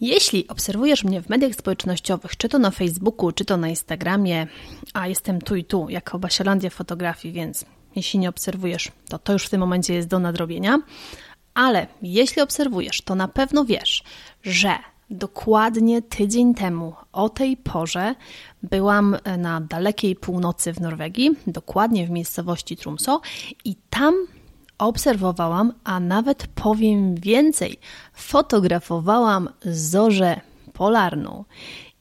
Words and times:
Jeśli 0.00 0.48
obserwujesz 0.48 1.04
mnie 1.04 1.22
w 1.22 1.28
mediach 1.28 1.54
społecznościowych, 1.54 2.36
czy 2.36 2.48
to 2.48 2.58
na 2.58 2.70
Facebooku, 2.70 3.32
czy 3.32 3.44
to 3.44 3.56
na 3.56 3.68
Instagramie, 3.68 4.46
a 4.92 5.08
jestem 5.08 5.40
tu 5.40 5.56
i 5.56 5.64
tu 5.64 5.88
jako 5.88 6.18
Basiolandia 6.18 6.70
Fotografii, 6.70 7.34
więc 7.34 7.64
jeśli 7.96 8.18
nie 8.18 8.28
obserwujesz, 8.28 8.92
to 9.08 9.18
to 9.18 9.32
już 9.32 9.46
w 9.46 9.50
tym 9.50 9.60
momencie 9.60 9.94
jest 9.94 10.08
do 10.08 10.18
nadrobienia. 10.18 10.78
Ale 11.54 11.86
jeśli 12.02 12.42
obserwujesz, 12.42 13.02
to 13.02 13.14
na 13.14 13.28
pewno 13.28 13.64
wiesz, 13.64 14.02
że 14.42 14.78
dokładnie 15.10 16.02
tydzień 16.02 16.54
temu 16.54 16.94
o 17.12 17.28
tej 17.28 17.56
porze 17.56 18.14
byłam 18.62 19.16
na 19.38 19.60
dalekiej 19.60 20.16
północy 20.16 20.72
w 20.72 20.80
Norwegii, 20.80 21.30
dokładnie 21.46 22.06
w 22.06 22.10
miejscowości 22.10 22.76
Trumso 22.76 23.20
i 23.64 23.76
tam 23.90 24.14
obserwowałam, 24.78 25.72
a 25.84 26.00
nawet 26.00 26.46
powiem 26.46 27.14
więcej, 27.14 27.80
fotografowałam 28.12 29.48
zorzę 29.64 30.40
polarną. 30.72 31.44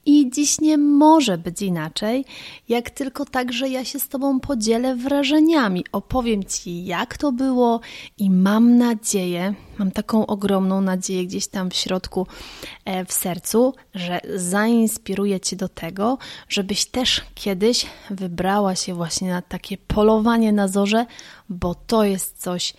I 0.07 0.29
dziś 0.29 0.61
nie 0.61 0.77
może 0.77 1.37
być 1.37 1.61
inaczej, 1.61 2.25
jak 2.69 2.89
tylko 2.89 3.25
tak, 3.25 3.53
że 3.53 3.69
ja 3.69 3.85
się 3.85 3.99
z 3.99 4.07
Tobą 4.07 4.39
podzielę 4.39 4.95
wrażeniami. 4.95 5.85
Opowiem 5.91 6.43
Ci, 6.43 6.85
jak 6.85 7.17
to 7.17 7.31
było, 7.31 7.79
i 8.17 8.29
mam 8.29 8.77
nadzieję, 8.77 9.53
mam 9.77 9.91
taką 9.91 10.25
ogromną 10.25 10.81
nadzieję 10.81 11.25
gdzieś 11.25 11.47
tam 11.47 11.69
w 11.69 11.75
środku, 11.75 12.27
e, 12.85 13.05
w 13.05 13.13
sercu, 13.13 13.73
że 13.95 14.19
zainspiruję 14.35 15.39
Cię 15.39 15.55
do 15.55 15.69
tego, 15.69 16.17
żebyś 16.49 16.85
też 16.85 17.21
kiedyś 17.35 17.85
wybrała 18.09 18.75
się 18.75 18.93
właśnie 18.93 19.29
na 19.29 19.41
takie 19.41 19.77
polowanie 19.77 20.51
na 20.51 20.67
zorze, 20.67 21.05
bo 21.49 21.75
to 21.75 22.03
jest 22.03 22.41
coś 22.41 22.73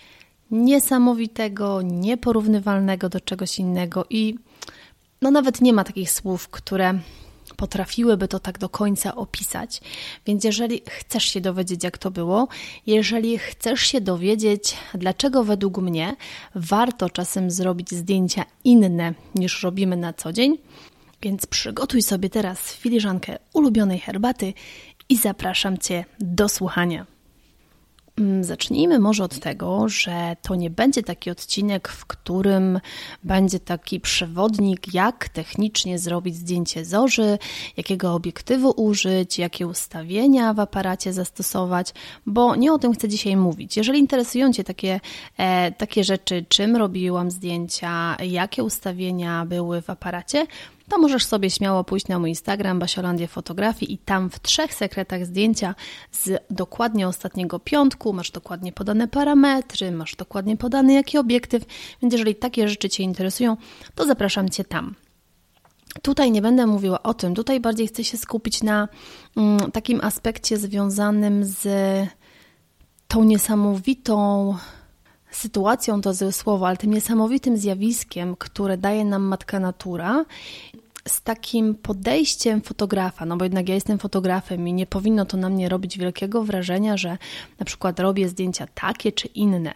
niesamowitego, 0.51 1.83
nieporównywalnego 1.83 3.09
do 3.09 3.21
czegoś 3.21 3.59
innego 3.59 4.05
i 4.11 4.39
no 5.23 5.31
nawet 5.31 5.61
nie 5.61 5.73
ma 5.73 5.85
takich 5.85 6.11
słów, 6.11 6.49
które 6.49 6.99
potrafiłyby 7.57 8.29
to 8.29 8.41
tak 8.41 8.59
do 8.59 8.69
końca 8.69 9.15
opisać. 9.15 9.81
Więc 10.27 10.45
jeżeli 10.45 10.83
chcesz 10.89 11.25
się 11.25 11.41
dowiedzieć, 11.41 11.85
jak 11.85 11.99
to 11.99 12.11
było, 12.11 12.49
jeżeli 12.87 13.39
chcesz 13.39 13.81
się 13.81 14.01
dowiedzieć, 14.01 14.77
dlaczego 14.95 15.45
według 15.45 15.79
mnie 15.79 16.17
warto 16.55 17.11
czasem 17.11 17.51
zrobić 17.51 17.91
zdjęcia 17.91 18.45
inne 18.65 19.15
niż 19.35 19.63
robimy 19.63 19.97
na 19.97 20.13
co 20.13 20.33
dzień, 20.33 20.59
więc 21.23 21.47
przygotuj 21.47 22.03
sobie 22.03 22.31
teraz 22.31 22.73
filiżankę 22.73 23.39
ulubionej 23.53 23.99
herbaty 23.99 24.55
i 25.09 25.17
zapraszam 25.17 25.79
Cię 25.79 26.05
do 26.21 26.49
słuchania. 26.49 27.18
Mm, 28.19 28.45
zacznijmy 28.45 28.99
może 28.99 29.25
od 29.25 29.39
tego, 29.39 29.89
że 29.89 30.37
to 30.43 30.55
nie 30.55 30.71
będzie 30.71 31.03
taki 31.03 31.31
odcinek, 31.31 31.89
w 31.89 32.07
którym 32.07 32.81
będzie 33.25 33.61
taki 33.61 34.01
przewodnik, 34.01 34.95
jak 34.95 35.29
technicznie 35.29 35.99
zrobić 35.99 36.37
zdjęcie 36.37 36.85
zorzy, 36.85 37.39
jakiego 37.77 38.15
obiektywu 38.15 38.71
użyć, 38.77 39.39
jakie 39.39 39.67
ustawienia 39.67 40.55
w 40.55 40.61
aparacie 40.61 41.13
zastosować, 41.13 41.95
bo 42.27 42.57
nie 42.57 42.73
o 42.73 42.79
tym 42.79 42.93
chcę 42.93 43.09
dzisiaj 43.09 43.37
mówić. 43.37 43.77
Jeżeli 43.77 43.99
interesują 43.99 44.53
Cię 44.53 44.65
takie, 44.65 45.01
e, 45.37 45.73
takie 45.73 46.05
rzeczy, 46.05 46.45
czym 46.49 46.77
robiłam 46.77 47.31
zdjęcia, 47.31 48.17
jakie 48.23 48.65
ustawienia 48.65 49.47
były 49.47 49.83
w 49.83 49.91
aparacie, 49.91 50.47
to 50.89 50.99
możesz 50.99 51.25
sobie 51.25 51.51
śmiało 51.51 51.85
pójść 51.85 52.09
na 52.09 52.19
mój 52.19 52.29
Instagram 52.29 52.79
Basiolandię 52.79 53.29
Fotografii 53.29 53.93
i 53.93 53.99
tam 53.99 54.31
w 54.31 54.41
trzech 54.41 54.75
sekretach 54.75 55.27
zdjęcia 55.27 55.75
z 56.13 56.45
dokładnie 56.51 57.09
ostatniego 57.09 57.59
piątku 57.59 58.13
masz 58.13 58.31
dokładnie 58.31 58.73
podane 58.73 59.09
parametry, 59.09 59.93
masz 59.93 60.17
dokładnie 60.17 60.57
podany 60.57 60.93
jaki 60.93 61.19
obiektyw, 61.19 61.65
więc 62.03 62.13
jeżeli 62.13 62.35
takie 62.35 62.69
rzeczy 62.69 62.89
Cię 62.89 63.03
interesują, 63.03 63.57
to 63.95 64.07
zapraszam 64.07 64.49
Cię 64.49 64.65
tam. 64.65 64.95
Tutaj 66.03 66.31
nie 66.31 66.43
będę 66.43 66.67
mówiła 66.67 67.03
o 67.03 67.15
tym, 67.15 67.35
tutaj 67.35 67.61
bardziej 67.61 67.87
chcę 67.89 68.05
się 68.05 68.17
skupić 68.17 68.63
na 68.63 68.89
mm, 69.37 69.71
takim 69.71 70.01
aspekcie 70.01 70.57
związanym 70.57 71.45
z 71.45 71.69
tą 73.09 73.25
niesamowitą 73.25 74.55
sytuacją 75.39 76.01
to 76.01 76.15
złe 76.15 76.33
słowo, 76.33 76.69
ale 76.69 76.77
tym 76.77 76.93
niesamowitym 76.95 77.57
zjawiskiem, 77.57 78.37
które 78.37 78.77
daje 78.77 79.05
nam 79.05 79.23
matka 79.23 79.61
natura, 79.61 80.25
z 81.09 81.23
takim 81.23 81.75
podejściem 81.75 82.61
fotografa, 82.61 83.27
no 83.27 83.37
bo 83.37 83.45
jednak 83.45 83.69
ja 83.69 83.75
jestem 83.75 83.99
fotografem 83.99 84.69
i 84.69 84.73
nie 84.73 84.87
powinno 84.87 85.25
to 85.25 85.37
na 85.37 85.49
mnie 85.49 85.69
robić 85.69 85.99
wielkiego 85.99 86.45
wrażenia, 86.45 86.97
że 86.97 87.19
na 87.59 87.67
przykład 87.67 88.01
robię 88.01 88.29
zdjęcia 88.29 88.67
takie 88.75 89.13
czy 89.13 89.29
inne. 89.29 89.73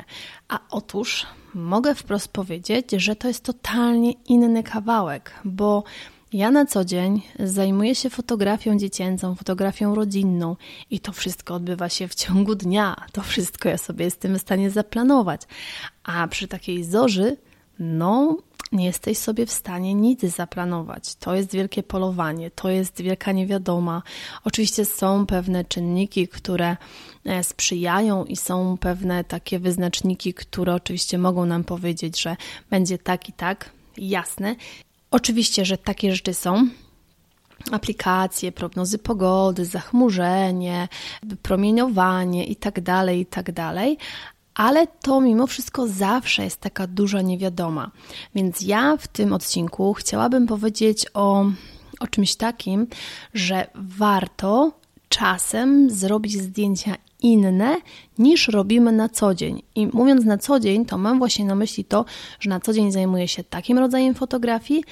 A 0.48 0.58
otóż 0.70 1.26
mogę 1.54 1.94
wprost 1.94 2.28
powiedzieć, 2.28 2.90
że 2.90 3.16
to 3.16 3.28
jest 3.28 3.44
totalnie 3.44 4.12
inny 4.12 4.62
kawałek, 4.62 5.32
bo 5.44 5.84
ja 6.32 6.50
na 6.50 6.66
co 6.66 6.84
dzień 6.84 7.22
zajmuję 7.38 7.94
się 7.94 8.10
fotografią 8.10 8.78
dziecięcą, 8.78 9.34
fotografią 9.34 9.94
rodzinną 9.94 10.56
i 10.90 11.00
to 11.00 11.12
wszystko 11.12 11.54
odbywa 11.54 11.88
się 11.88 12.08
w 12.08 12.14
ciągu 12.14 12.54
dnia. 12.54 12.96
To 13.12 13.22
wszystko 13.22 13.68
ja 13.68 13.78
sobie 13.78 14.04
jestem 14.04 14.38
w 14.38 14.40
stanie 14.40 14.70
zaplanować. 14.70 15.42
A 16.04 16.28
przy 16.28 16.48
takiej 16.48 16.84
zorzy, 16.84 17.36
no, 17.78 18.36
nie 18.72 18.84
jesteś 18.84 19.18
sobie 19.18 19.46
w 19.46 19.52
stanie 19.52 19.94
nic 19.94 20.20
zaplanować. 20.20 21.14
To 21.14 21.34
jest 21.34 21.52
wielkie 21.52 21.82
polowanie, 21.82 22.50
to 22.50 22.70
jest 22.70 23.02
wielka 23.02 23.32
niewiadoma. 23.32 24.02
Oczywiście 24.44 24.84
są 24.84 25.26
pewne 25.26 25.64
czynniki, 25.64 26.28
które 26.28 26.76
e, 27.24 27.44
sprzyjają 27.44 28.24
i 28.24 28.36
są 28.36 28.78
pewne 28.80 29.24
takie 29.24 29.58
wyznaczniki, 29.58 30.34
które 30.34 30.74
oczywiście 30.74 31.18
mogą 31.18 31.46
nam 31.46 31.64
powiedzieć, 31.64 32.22
że 32.22 32.36
będzie 32.70 32.98
tak 32.98 33.28
i 33.28 33.32
tak. 33.32 33.70
Jasne. 33.96 34.56
Oczywiście, 35.12 35.64
że 35.64 35.78
takie 35.78 36.14
rzeczy 36.14 36.34
są, 36.34 36.68
aplikacje, 37.70 38.52
prognozy 38.52 38.98
pogody, 38.98 39.64
zachmurzenie, 39.64 40.88
promieniowanie 41.42 42.44
itd., 42.44 42.82
tak 42.82 43.16
itd., 43.16 43.52
tak 43.52 43.86
ale 44.54 44.86
to 44.86 45.20
mimo 45.20 45.46
wszystko 45.46 45.88
zawsze 45.88 46.44
jest 46.44 46.60
taka 46.60 46.86
duża 46.86 47.22
niewiadoma. 47.22 47.90
Więc 48.34 48.60
ja 48.60 48.96
w 48.96 49.08
tym 49.08 49.32
odcinku 49.32 49.94
chciałabym 49.94 50.46
powiedzieć 50.46 51.06
o, 51.14 51.44
o 52.00 52.06
czymś 52.06 52.34
takim, 52.34 52.86
że 53.34 53.66
warto 53.74 54.72
czasem 55.08 55.90
zrobić 55.90 56.32
zdjęcia 56.32 56.96
inne 57.22 57.76
niż 58.18 58.48
robimy 58.48 58.92
na 58.92 59.08
co 59.08 59.34
dzień. 59.34 59.62
I 59.74 59.86
mówiąc 59.86 60.24
na 60.24 60.38
co 60.38 60.60
dzień, 60.60 60.86
to 60.86 60.98
mam 60.98 61.18
właśnie 61.18 61.44
na 61.44 61.54
myśli 61.54 61.84
to, 61.84 62.04
że 62.40 62.50
na 62.50 62.60
co 62.60 62.72
dzień 62.72 62.92
zajmuję 62.92 63.28
się 63.28 63.44
takim 63.44 63.78
rodzajem 63.78 64.14
fotografii 64.14 64.84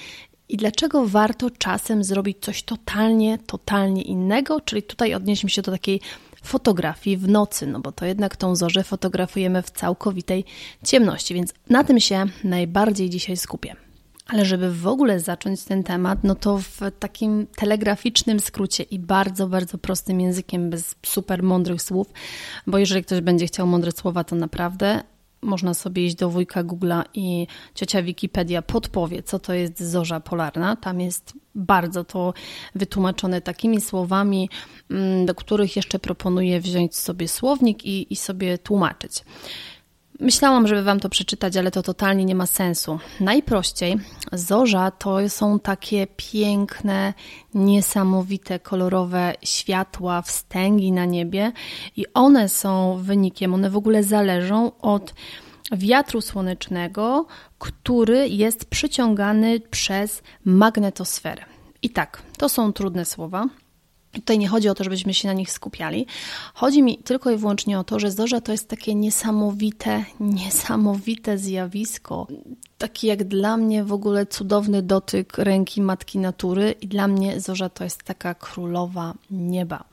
i 0.49 0.57
dlaczego 0.57 1.07
warto 1.07 1.51
czasem 1.51 2.05
zrobić 2.05 2.39
coś 2.41 2.63
totalnie, 2.63 3.39
totalnie 3.47 4.03
innego, 4.03 4.61
czyli 4.61 4.83
tutaj 4.83 5.15
odnieśmy 5.15 5.51
się 5.51 5.63
do 5.63 5.73
takiej 5.73 6.01
fotografii 6.43 7.17
w 7.17 7.29
nocy, 7.29 7.67
no 7.67 7.81
bo 7.81 7.93
to 7.93 8.07
jednak 8.07 8.37
tą 8.37 8.57
zorzę 8.57 8.85
fotografujemy 8.85 9.63
w 9.63 9.71
całkowitej 9.71 10.45
ciemności, 10.85 11.35
więc 11.35 11.55
na 11.69 11.85
tym 11.85 12.01
się 12.01 12.27
najbardziej 12.45 13.11
dzisiaj 13.11 13.37
skupię. 13.37 13.77
Ale 14.31 14.45
żeby 14.45 14.75
w 14.75 14.87
ogóle 14.87 15.21
zacząć 15.21 15.65
ten 15.65 15.83
temat, 15.83 16.19
no 16.25 16.35
to 16.35 16.59
w 16.59 16.81
takim 16.99 17.47
telegraficznym 17.57 18.41
skrócie 18.41 18.83
i 18.83 18.99
bardzo, 18.99 19.47
bardzo 19.47 19.79
prostym 19.79 20.21
językiem, 20.21 20.71
bez 20.71 20.95
super 21.07 21.43
mądrych 21.43 21.83
słów, 21.83 22.07
bo 22.67 22.79
jeżeli 22.79 23.05
ktoś 23.05 23.21
będzie 23.21 23.47
chciał 23.47 23.67
mądre 23.67 23.93
słowa, 23.93 24.25
to 24.25 24.37
naprawdę 24.37 25.03
można 25.43 25.75
sobie 25.75 26.07
iść 26.07 26.17
do 26.17 26.31
wujka 26.31 26.65
Google'a 26.65 27.05
i 27.15 27.47
ciocia 27.75 28.03
Wikipedia 28.03 28.63
podpowie, 28.63 29.23
co 29.23 29.39
to 29.39 29.55
jest 29.55 29.81
zorza 29.81 30.21
polarna. 30.21 30.77
Tam 30.77 31.01
jest 31.01 31.33
bardzo 31.55 32.05
to 32.05 32.35
wytłumaczone 32.75 33.41
takimi 33.41 33.81
słowami, 33.81 34.51
mm, 34.91 35.27
do 35.27 35.35
których 35.35 35.77
jeszcze 35.77 35.99
proponuję 35.99 36.61
wziąć 36.61 36.97
sobie 36.97 37.29
słownik 37.29 37.85
i, 37.85 38.13
i 38.13 38.17
sobie 38.17 38.59
tłumaczyć. 38.59 39.25
Myślałam, 40.21 40.67
żeby 40.67 40.83
Wam 40.83 41.01
to 41.01 41.09
przeczytać, 41.09 41.57
ale 41.57 41.71
to 41.71 41.83
totalnie 41.83 42.25
nie 42.25 42.35
ma 42.35 42.47
sensu. 42.47 42.99
Najprościej, 43.21 43.97
zorza 44.33 44.91
to 44.91 45.29
są 45.29 45.61
takie 45.61 46.07
piękne, 46.17 47.15
niesamowite, 47.55 48.59
kolorowe 48.59 49.35
światła, 49.45 50.23
wstęgi 50.23 50.93
na 50.93 51.05
niebie 51.05 51.53
i 51.97 52.07
one 52.15 52.49
są 52.49 52.99
wynikiem, 53.03 53.55
one 53.55 53.71
w 53.71 53.77
ogóle 53.77 54.03
zależą 54.03 54.73
od 54.81 55.15
wiatru 55.73 56.21
słonecznego, 56.21 57.27
który 57.59 58.29
jest 58.29 58.65
przyciągany 58.65 59.61
przez 59.61 60.23
magnetosferę. 60.45 61.45
I 61.83 61.91
tak, 61.91 62.23
to 62.39 62.49
są 62.49 62.73
trudne 62.73 63.05
słowa. 63.05 63.47
Tutaj 64.13 64.39
nie 64.39 64.49
chodzi 64.49 64.69
o 64.69 64.75
to, 64.75 64.85
żebyśmy 64.85 65.15
się 65.15 65.29
na 65.29 65.35
nich 65.35 65.51
skupiali. 65.51 66.07
Chodzi 66.55 66.83
mi 66.83 66.99
tylko 66.99 67.31
i 67.31 67.37
wyłącznie 67.37 67.79
o 67.79 67.85
to, 67.85 68.01
że 68.01 68.11
zorza 68.11 68.41
to 68.41 68.53
jest 68.53 68.69
takie 68.69 68.95
niesamowite, 68.95 70.05
niesamowite 70.21 71.39
zjawisko. 71.39 72.27
Taki 72.79 73.07
jak 73.07 73.25
dla 73.25 73.57
mnie 73.57 73.85
w 73.85 73.93
ogóle 73.93 74.27
cudowny 74.27 74.83
dotyk 74.83 75.39
ręki 75.39 75.83
matki 75.83 76.19
natury, 76.19 76.75
i 76.81 76.89
dla 76.89 77.09
mnie 77.09 77.41
zorza 77.41 77.69
to 77.69 77.85
jest 77.85 78.03
taka 78.03 78.35
królowa 78.35 79.15
nieba. 79.31 79.85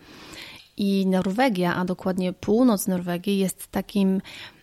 I 0.78 1.08
Norwegia, 1.08 1.76
a 1.76 1.86
dokładnie 1.86 2.34
północ 2.34 2.88
Norwegii, 2.88 3.38
jest 3.38 3.68
takim 3.68 4.22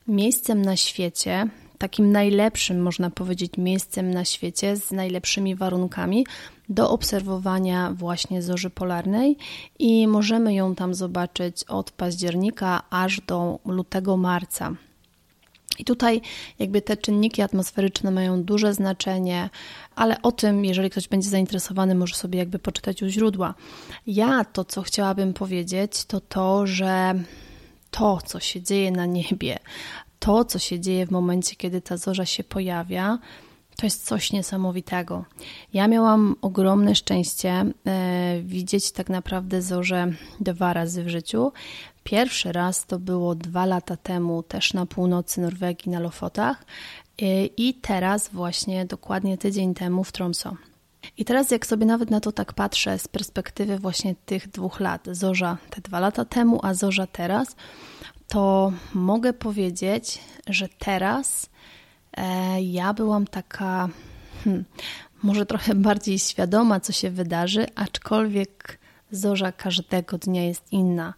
miejscem 0.08 0.62
na 0.62 0.76
świecie, 0.76 1.48
takim 1.84 2.12
najlepszym, 2.12 2.82
można 2.82 3.10
powiedzieć, 3.10 3.52
miejscem 3.58 4.10
na 4.10 4.24
świecie 4.24 4.76
z 4.76 4.92
najlepszymi 4.92 5.54
warunkami 5.54 6.26
do 6.68 6.90
obserwowania 6.90 7.92
właśnie 7.92 8.42
zorzy 8.42 8.70
polarnej 8.70 9.36
i 9.78 10.08
możemy 10.08 10.54
ją 10.54 10.74
tam 10.74 10.94
zobaczyć 10.94 11.64
od 11.64 11.90
października 11.90 12.82
aż 12.90 13.20
do 13.20 13.58
lutego 13.64 14.16
marca. 14.16 14.72
I 15.78 15.84
tutaj 15.84 16.20
jakby 16.58 16.82
te 16.82 16.96
czynniki 16.96 17.42
atmosferyczne 17.42 18.10
mają 18.10 18.42
duże 18.42 18.74
znaczenie, 18.74 19.50
ale 19.96 20.22
o 20.22 20.32
tym, 20.32 20.64
jeżeli 20.64 20.90
ktoś 20.90 21.08
będzie 21.08 21.28
zainteresowany, 21.28 21.94
może 21.94 22.14
sobie 22.14 22.38
jakby 22.38 22.58
poczytać 22.58 23.02
u 23.02 23.08
źródła. 23.08 23.54
Ja 24.06 24.44
to, 24.44 24.64
co 24.64 24.82
chciałabym 24.82 25.34
powiedzieć, 25.34 26.04
to 26.04 26.20
to, 26.20 26.66
że 26.66 27.14
to, 27.90 28.18
co 28.26 28.40
się 28.40 28.62
dzieje 28.62 28.90
na 28.90 29.06
niebie, 29.06 29.58
to, 30.24 30.44
co 30.44 30.58
się 30.58 30.80
dzieje 30.80 31.06
w 31.06 31.10
momencie, 31.10 31.56
kiedy 31.56 31.80
ta 31.80 31.96
zorza 31.96 32.26
się 32.26 32.44
pojawia, 32.44 33.18
to 33.76 33.86
jest 33.86 34.06
coś 34.06 34.32
niesamowitego. 34.32 35.24
Ja 35.72 35.88
miałam 35.88 36.36
ogromne 36.42 36.94
szczęście 36.94 37.64
e, 37.86 38.40
widzieć 38.42 38.92
tak 38.92 39.08
naprawdę 39.08 39.62
zorze 39.62 40.12
dwa 40.40 40.72
razy 40.72 41.04
w 41.04 41.08
życiu. 41.08 41.52
Pierwszy 42.04 42.52
raz 42.52 42.86
to 42.86 42.98
było 42.98 43.34
dwa 43.34 43.66
lata 43.66 43.96
temu, 43.96 44.42
też 44.42 44.74
na 44.74 44.86
północy 44.86 45.40
Norwegii, 45.40 45.92
na 45.92 46.00
Lofotach, 46.00 46.64
e, 47.22 47.46
i 47.46 47.74
teraz, 47.74 48.28
właśnie 48.28 48.84
dokładnie 48.84 49.38
tydzień 49.38 49.74
temu 49.74 50.04
w 50.04 50.12
Tromso. 50.12 50.56
I 51.18 51.24
teraz, 51.24 51.50
jak 51.50 51.66
sobie 51.66 51.86
nawet 51.86 52.10
na 52.10 52.20
to 52.20 52.32
tak 52.32 52.52
patrzę 52.52 52.98
z 52.98 53.08
perspektywy 53.08 53.78
właśnie 53.78 54.14
tych 54.26 54.48
dwóch 54.50 54.80
lat, 54.80 55.08
zorza 55.12 55.56
te 55.70 55.80
dwa 55.80 56.00
lata 56.00 56.24
temu, 56.24 56.60
a 56.62 56.74
zorza 56.74 57.06
teraz, 57.06 57.56
to 58.28 58.72
mogę 58.94 59.32
powiedzieć, 59.32 60.20
że 60.46 60.68
teraz 60.78 61.50
e, 62.16 62.62
ja 62.62 62.94
byłam 62.94 63.26
taka, 63.26 63.88
hmm, 64.44 64.64
może 65.22 65.46
trochę 65.46 65.74
bardziej 65.88 66.18
świadoma, 66.18 66.80
co 66.80 66.92
się 66.92 67.10
wydarzy, 67.10 67.66
aczkolwiek 67.74 68.78
zorza 69.10 69.52
każdego 69.52 70.18
dnia 70.18 70.44
jest 70.44 70.72
inna. 70.72 71.14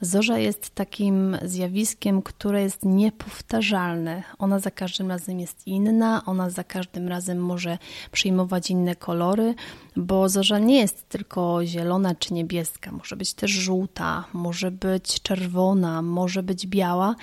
Zorza 0.00 0.38
jest 0.38 0.70
takim 0.70 1.36
zjawiskiem, 1.42 2.22
które 2.22 2.62
jest 2.62 2.84
niepowtarzalne. 2.84 4.22
Ona 4.38 4.58
za 4.58 4.70
każdym 4.70 5.08
razem 5.08 5.40
jest 5.40 5.66
inna, 5.66 6.22
ona 6.26 6.50
za 6.50 6.64
każdym 6.64 7.08
razem 7.08 7.38
może 7.38 7.78
przyjmować 8.12 8.70
inne 8.70 8.96
kolory, 8.96 9.54
bo 9.96 10.28
zorza 10.28 10.58
nie 10.58 10.78
jest 10.78 11.08
tylko 11.08 11.60
zielona 11.64 12.14
czy 12.14 12.34
niebieska, 12.34 12.92
może 12.92 13.16
być 13.16 13.34
też 13.34 13.50
żółta, 13.50 14.24
może 14.32 14.70
być 14.70 15.22
czerwona, 15.22 16.02
może 16.02 16.42
być 16.42 16.66
biała 16.66 17.14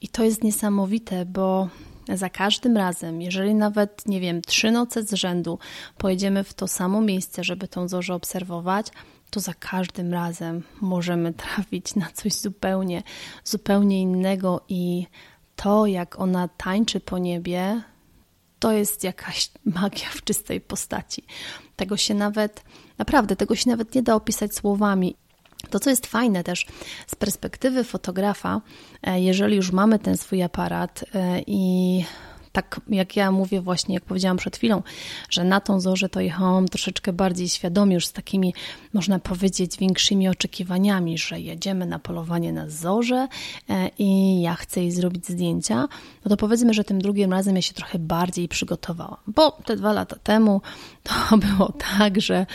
i 0.00 0.08
to 0.08 0.24
jest 0.24 0.44
niesamowite, 0.44 1.26
bo 1.26 1.68
za 2.08 2.30
każdym 2.30 2.76
razem, 2.76 3.22
jeżeli 3.22 3.54
nawet, 3.54 4.08
nie 4.08 4.20
wiem, 4.20 4.42
trzy 4.42 4.70
noce 4.70 5.02
z 5.02 5.12
rzędu 5.12 5.58
pojedziemy 5.98 6.44
w 6.44 6.54
to 6.54 6.68
samo 6.68 7.00
miejsce, 7.00 7.44
żeby 7.44 7.68
tą 7.68 7.88
zorzę 7.88 8.14
obserwować, 8.14 8.86
to 9.30 9.40
za 9.40 9.54
każdym 9.54 10.12
razem 10.12 10.62
możemy 10.80 11.32
trafić 11.44 11.94
na 11.94 12.10
coś 12.14 12.32
zupełnie, 12.32 13.02
zupełnie 13.44 14.02
innego 14.02 14.60
i 14.68 15.06
to, 15.56 15.86
jak 15.86 16.20
ona 16.20 16.48
tańczy 16.48 17.00
po 17.00 17.18
niebie, 17.18 17.82
to 18.58 18.72
jest 18.72 19.04
jakaś 19.04 19.50
magia 19.80 20.08
w 20.10 20.24
czystej 20.24 20.60
postaci. 20.60 21.24
Tego 21.76 21.96
się 21.96 22.14
nawet, 22.14 22.64
naprawdę, 22.98 23.36
tego 23.36 23.56
się 23.56 23.70
nawet 23.70 23.94
nie 23.94 24.02
da 24.02 24.14
opisać 24.14 24.54
słowami. 24.54 25.16
To, 25.70 25.80
co 25.80 25.90
jest 25.90 26.06
fajne 26.06 26.44
też 26.44 26.66
z 27.06 27.14
perspektywy 27.14 27.84
fotografa, 27.84 28.60
e, 29.02 29.20
jeżeli 29.20 29.56
już 29.56 29.72
mamy 29.72 29.98
ten 29.98 30.16
swój 30.16 30.42
aparat 30.42 31.04
e, 31.14 31.40
i 31.46 32.04
tak 32.52 32.80
jak 32.88 33.16
ja 33.16 33.32
mówię 33.32 33.60
właśnie, 33.60 33.94
jak 33.94 34.04
powiedziałam 34.04 34.36
przed 34.36 34.56
chwilą, 34.56 34.82
że 35.30 35.44
na 35.44 35.60
tą 35.60 35.80
zorzę 35.80 36.08
to 36.08 36.20
jechałam 36.20 36.68
troszeczkę 36.68 37.12
bardziej 37.12 37.48
świadomie, 37.48 37.94
już 37.94 38.06
z 38.06 38.12
takimi, 38.12 38.54
można 38.92 39.18
powiedzieć, 39.18 39.76
większymi 39.76 40.28
oczekiwaniami, 40.28 41.18
że 41.18 41.40
jedziemy 41.40 41.86
na 41.86 41.98
polowanie 41.98 42.52
na 42.52 42.68
zorze 42.68 43.28
e, 43.68 43.90
i 43.98 44.40
ja 44.40 44.54
chcę 44.54 44.80
jej 44.80 44.92
zrobić 44.92 45.26
zdjęcia, 45.26 45.88
no 46.24 46.28
to 46.28 46.36
powiedzmy, 46.36 46.74
że 46.74 46.84
tym 46.84 47.00
drugim 47.00 47.32
razem 47.32 47.56
ja 47.56 47.62
się 47.62 47.74
trochę 47.74 47.98
bardziej 47.98 48.48
przygotowałam, 48.48 49.16
bo 49.26 49.50
te 49.50 49.76
dwa 49.76 49.92
lata 49.92 50.16
temu 50.22 50.60
to 51.10 51.38
było 51.56 51.72
tak, 51.98 52.20
że, 52.20 52.46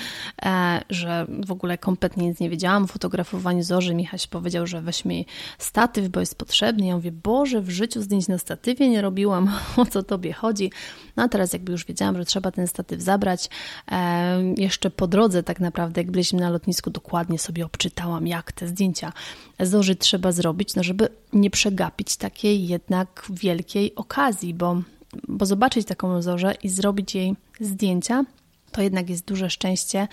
e, 0.46 0.82
że 0.90 1.28
w 1.46 1.52
ogóle 1.52 1.78
kompletnie 1.78 2.28
nic 2.28 2.40
nie 2.40 2.50
wiedziałam 2.50 2.84
o 2.84 2.88
fotografowaniu 2.88 3.64
zorzy. 3.64 3.96
Michaś 3.96 4.28
powiedział, 4.28 4.68
że 4.68 4.82
weźmie 4.82 5.24
statyw, 5.58 6.10
bo 6.10 6.20
jest 6.20 6.38
potrzebny. 6.38 6.86
Ja 6.86 6.96
mówię, 6.96 7.12
Boże, 7.12 7.62
w 7.62 7.70
życiu 7.70 8.02
zdjęć 8.02 8.28
na 8.28 8.38
statywie 8.38 8.90
nie 8.90 9.02
robiłam, 9.02 9.52
o 9.78 9.86
co 9.86 10.04
tobie 10.04 10.34
chodzi. 10.34 10.72
No 11.18 11.24
a 11.24 11.28
teraz 11.28 11.54
jakby 11.54 11.72
już 11.72 11.86
wiedziałam, 11.86 12.18
że 12.18 12.26
trzeba 12.26 12.52
ten 12.52 12.68
statyw 12.68 13.02
zabrać. 13.02 13.50
E, 13.92 14.44
jeszcze 14.58 14.90
po 14.90 15.08
drodze 15.08 15.44
tak 15.44 15.60
naprawdę, 15.60 16.02
jak 16.02 16.12
byliśmy 16.12 16.40
na 16.40 16.50
lotnisku, 16.50 16.90
dokładnie 16.90 17.40
sobie 17.40 17.66
obczytałam, 17.66 18.28
jak 18.28 18.52
te 18.52 18.68
zdjęcia 18.68 19.14
zorzy 19.60 19.96
trzeba 19.96 20.32
zrobić, 20.32 20.76
no 20.76 20.84
żeby 20.84 21.08
nie 21.34 21.50
przegapić 21.50 22.18
takiej 22.18 22.68
jednak 22.68 23.26
wielkiej 23.30 23.96
okazji, 23.96 24.54
bo 24.54 24.82
bo 25.28 25.46
zobaczyć 25.46 25.88
taką 25.88 26.22
zorzę 26.22 26.54
i 26.64 26.70
zrobić 26.70 27.16
jej 27.16 27.36
zdjęcia, 27.60 28.26
to 28.76 28.82
jednak 28.82 29.10
jest 29.10 29.26
duże 29.26 29.50
szczęście. 29.50 30.08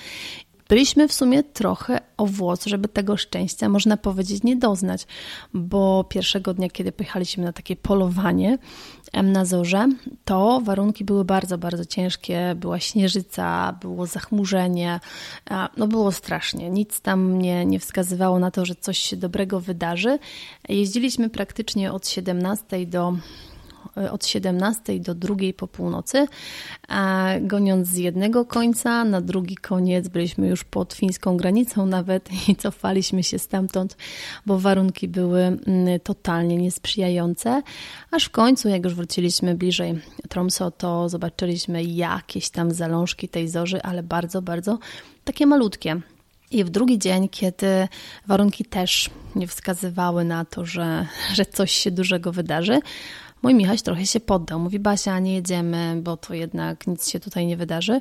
Byliśmy 0.69 1.09
w 1.09 1.13
sumie 1.13 1.43
trochę 1.43 2.01
o 2.17 2.27
włos, 2.27 2.65
żeby 2.67 2.89
tego 2.89 3.17
szczęścia, 3.17 3.69
można 3.69 3.97
powiedzieć, 3.97 4.43
nie 4.43 4.57
doznać, 4.57 5.07
bo 5.55 6.05
pierwszego 6.05 6.55
dnia, 6.55 6.69
kiedy 6.69 6.93
pojechaliśmy 6.93 7.45
na 7.45 7.53
takie 7.53 7.77
polowanie 7.77 8.59
na 9.23 9.45
zorze, 9.45 9.89
to 10.25 10.61
warunki 10.65 11.05
były 11.05 11.25
bardzo, 11.25 11.59
bardzo 11.59 11.85
ciężkie. 11.85 12.55
Była 12.57 12.81
śnieżyca, 12.81 13.79
było 13.81 14.07
zachmurzenie, 14.07 15.01
no 15.77 15.89
było 15.89 16.13
strasznie. 16.13 16.71
Nic 16.71 17.01
tam 17.01 17.39
nie, 17.39 17.67
nie 17.67 17.81
wskazywało 17.81 18.39
na 18.39 18.51
to, 18.51 18.65
że 18.65 18.75
coś 18.75 18.99
się 18.99 19.17
dobrego 19.17 19.61
wydarzy. 19.61 20.19
Jeździliśmy 20.69 21.31
praktycznie 21.31 21.93
od 21.93 22.09
17 22.09 22.87
do 22.87 23.17
od 24.11 24.27
17 24.27 25.01
do 25.01 25.15
drugiej 25.15 25.55
po 25.55 25.69
północy, 25.69 26.27
goniąc 27.41 27.89
z 27.89 27.97
jednego 27.97 28.45
końca 28.45 29.05
na 29.05 29.21
drugi 29.21 29.57
koniec. 29.57 30.09
Byliśmy 30.09 30.49
już 30.49 30.65
pod 30.65 30.93
fińską 30.93 31.37
granicą 31.37 31.87
nawet 31.97 32.49
i 32.49 32.57
cofaliśmy 32.57 33.23
się 33.23 33.39
stamtąd, 33.39 33.97
bo 34.47 34.59
warunki 34.59 35.09
były 35.09 35.41
mm, 35.41 35.61
totalnie 36.03 36.57
niesprzyjające. 36.57 37.63
Aż 38.11 38.25
w 38.25 38.31
końcu, 38.31 38.69
jak 38.69 38.85
już 38.85 38.95
wróciliśmy 38.95 39.55
bliżej 39.55 40.01
Tromso, 40.29 40.71
to 40.71 41.09
zobaczyliśmy 41.09 41.85
jakieś 41.85 42.51
tam 42.51 42.71
zalążki 42.71 43.29
tej 43.29 43.49
zorzy, 43.49 43.83
ale 43.83 44.03
bardzo, 44.03 44.43
bardzo 44.43 44.79
takie 45.25 45.47
malutkie. 45.47 46.01
I 46.51 46.65
w 46.65 46.71
drugi 46.71 46.99
dzień, 46.99 47.29
kiedy 47.29 47.89
warunki 48.27 48.65
też 48.65 49.11
nie 49.35 49.47
wskazywały 49.47 50.25
na 50.25 50.45
to, 50.45 50.65
że, 50.67 51.07
że 51.35 51.47
coś 51.47 51.73
się 51.73 51.91
dużego 51.91 52.33
wydarzy, 52.33 52.81
Mój 53.43 53.55
Michaś 53.55 53.83
trochę 53.83 54.07
się 54.07 54.21
poddał. 54.21 54.61
Mówi, 54.61 54.79
Basia, 54.79 55.19
nie 55.19 55.35
jedziemy, 55.35 56.01
bo 56.03 56.17
to 56.17 56.35
jednak 56.35 56.87
nic 56.87 57.09
się 57.09 57.21
tutaj 57.21 57.47
nie 57.47 57.57
wydarzy. 57.57 58.01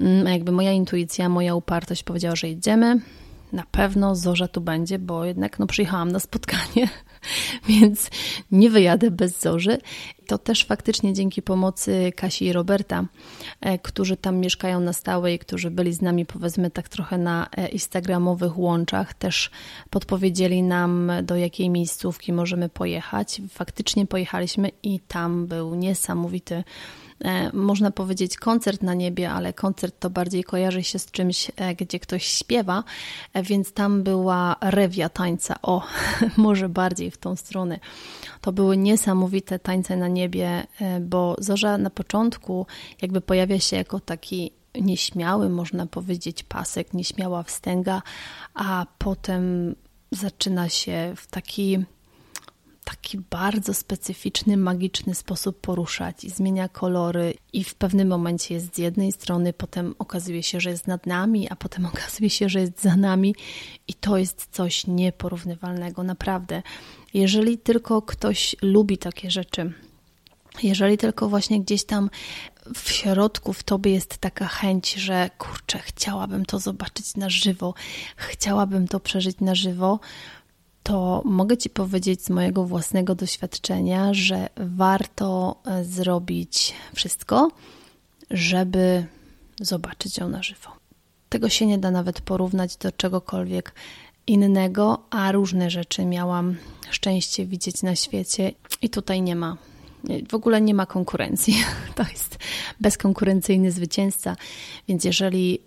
Mm, 0.00 0.26
a 0.26 0.30
jakby 0.30 0.52
moja 0.52 0.72
intuicja, 0.72 1.28
moja 1.28 1.54
upartość 1.54 2.02
powiedziała, 2.02 2.36
że 2.36 2.48
jedziemy. 2.48 3.00
Na 3.52 3.64
pewno 3.70 4.16
zorza 4.16 4.48
tu 4.48 4.60
będzie, 4.60 4.98
bo 4.98 5.24
jednak 5.24 5.58
no, 5.58 5.66
przyjechałam 5.66 6.12
na 6.12 6.20
spotkanie, 6.20 6.88
więc, 7.68 8.10
nie 8.52 8.70
wyjadę 8.70 9.10
bez 9.10 9.40
Zorzy. 9.40 9.78
To 10.26 10.38
też 10.38 10.64
faktycznie 10.64 11.12
dzięki 11.12 11.42
pomocy 11.42 12.12
Kasi 12.16 12.44
i 12.44 12.52
Roberta, 12.52 13.04
e, 13.60 13.78
którzy 13.78 14.16
tam 14.16 14.36
mieszkają 14.36 14.80
na 14.80 14.92
stałe 14.92 15.34
i 15.34 15.38
którzy 15.38 15.70
byli 15.70 15.92
z 15.92 16.02
nami 16.02 16.26
powiedzmy 16.26 16.70
tak 16.70 16.88
trochę 16.88 17.18
na 17.18 17.48
e, 17.56 17.68
instagramowych 17.68 18.58
łączach, 18.58 19.14
też 19.14 19.50
podpowiedzieli 19.90 20.62
nam 20.62 21.12
do 21.22 21.36
jakiej 21.36 21.70
miejscówki 21.70 22.32
możemy 22.32 22.68
pojechać. 22.68 23.42
Faktycznie 23.48 24.06
pojechaliśmy 24.06 24.70
i 24.82 25.00
tam 25.00 25.46
był 25.46 25.74
niesamowity 25.74 26.64
można 27.52 27.90
powiedzieć 27.90 28.36
koncert 28.36 28.82
na 28.82 28.94
niebie, 28.94 29.30
ale 29.30 29.52
koncert 29.52 30.00
to 30.00 30.10
bardziej 30.10 30.44
kojarzy 30.44 30.82
się 30.82 30.98
z 30.98 31.10
czymś, 31.10 31.50
e, 31.56 31.74
gdzie 31.74 32.00
ktoś 32.00 32.24
śpiewa, 32.24 32.84
e, 33.32 33.42
więc 33.42 33.72
tam 33.72 34.02
była 34.02 34.56
rewia 34.60 35.08
tańca. 35.08 35.54
O, 35.62 35.86
może 36.36 36.68
bardziej 36.68 37.10
w 37.10 37.18
tą 37.18 37.36
stronę. 37.36 37.78
To 38.40 38.52
były 38.52 38.76
niesamowite 38.76 39.58
tańce 39.58 39.96
na 39.96 40.08
niebie, 40.08 40.66
bo 41.00 41.36
Zorza 41.38 41.78
na 41.78 41.90
początku 41.90 42.66
jakby 43.02 43.20
pojawia 43.20 43.60
się 43.60 43.76
jako 43.76 44.00
taki 44.00 44.52
nieśmiały, 44.74 45.48
można 45.48 45.86
powiedzieć, 45.86 46.42
pasek, 46.42 46.94
nieśmiała 46.94 47.42
wstęga, 47.42 48.02
a 48.54 48.86
potem 48.98 49.74
zaczyna 50.12 50.68
się 50.68 51.12
w 51.16 51.26
taki 51.26 51.84
taki 52.84 53.18
bardzo 53.18 53.74
specyficzny, 53.74 54.56
magiczny 54.56 55.14
sposób 55.14 55.60
poruszać 55.60 56.24
i 56.24 56.30
zmienia 56.30 56.68
kolory 56.68 57.34
i 57.52 57.64
w 57.64 57.74
pewnym 57.74 58.08
momencie 58.08 58.54
jest 58.54 58.74
z 58.74 58.78
jednej 58.78 59.12
strony, 59.12 59.52
potem 59.52 59.94
okazuje 59.98 60.42
się, 60.42 60.60
że 60.60 60.70
jest 60.70 60.86
nad 60.86 61.06
nami, 61.06 61.50
a 61.50 61.56
potem 61.56 61.86
okazuje 61.92 62.30
się, 62.30 62.48
że 62.48 62.60
jest 62.60 62.82
za 62.82 62.96
nami 62.96 63.34
i 63.88 63.94
to 63.94 64.18
jest 64.18 64.48
coś 64.52 64.86
nieporównywalnego, 64.86 66.02
naprawdę. 66.02 66.62
Jeżeli 67.14 67.58
tylko 67.58 68.02
ktoś 68.02 68.56
lubi 68.62 68.98
takie 68.98 69.30
rzeczy, 69.30 69.72
jeżeli 70.62 70.98
tylko 70.98 71.28
właśnie 71.28 71.60
gdzieś 71.60 71.84
tam 71.84 72.10
w 72.74 72.90
środku 72.90 73.52
w 73.52 73.62
tobie 73.62 73.92
jest 73.92 74.18
taka 74.18 74.46
chęć, 74.46 74.94
że 74.94 75.30
kurczę, 75.38 75.78
chciałabym 75.78 76.46
to 76.46 76.58
zobaczyć 76.58 77.16
na 77.16 77.30
żywo, 77.30 77.74
chciałabym 78.16 78.88
to 78.88 79.00
przeżyć 79.00 79.40
na 79.40 79.54
żywo, 79.54 80.00
to 80.82 81.22
mogę 81.24 81.56
Ci 81.56 81.70
powiedzieć 81.70 82.24
z 82.24 82.30
mojego 82.30 82.64
własnego 82.64 83.14
doświadczenia, 83.14 84.14
że 84.14 84.48
warto 84.56 85.56
e, 85.66 85.84
zrobić 85.84 86.74
wszystko, 86.94 87.50
żeby 88.30 89.06
zobaczyć 89.60 90.18
ją 90.18 90.28
na 90.28 90.42
żywo. 90.42 90.70
Tego 91.28 91.48
się 91.48 91.66
nie 91.66 91.78
da 91.78 91.90
nawet 91.90 92.20
porównać 92.20 92.76
do 92.76 92.92
czegokolwiek 92.92 93.74
innego, 94.26 95.06
a 95.10 95.32
różne 95.32 95.70
rzeczy 95.70 96.04
miałam 96.04 96.56
szczęście 96.90 97.46
widzieć 97.46 97.82
na 97.82 97.96
świecie 97.96 98.52
i 98.82 98.90
tutaj 98.90 99.22
nie 99.22 99.36
ma. 99.36 99.56
W 100.28 100.34
ogóle 100.34 100.60
nie 100.60 100.74
ma 100.74 100.86
konkurencji. 100.86 101.54
To 101.94 102.02
jest 102.02 102.38
bezkonkurencyjny 102.80 103.72
zwycięzca, 103.72 104.36
więc 104.88 105.04
jeżeli 105.04 105.58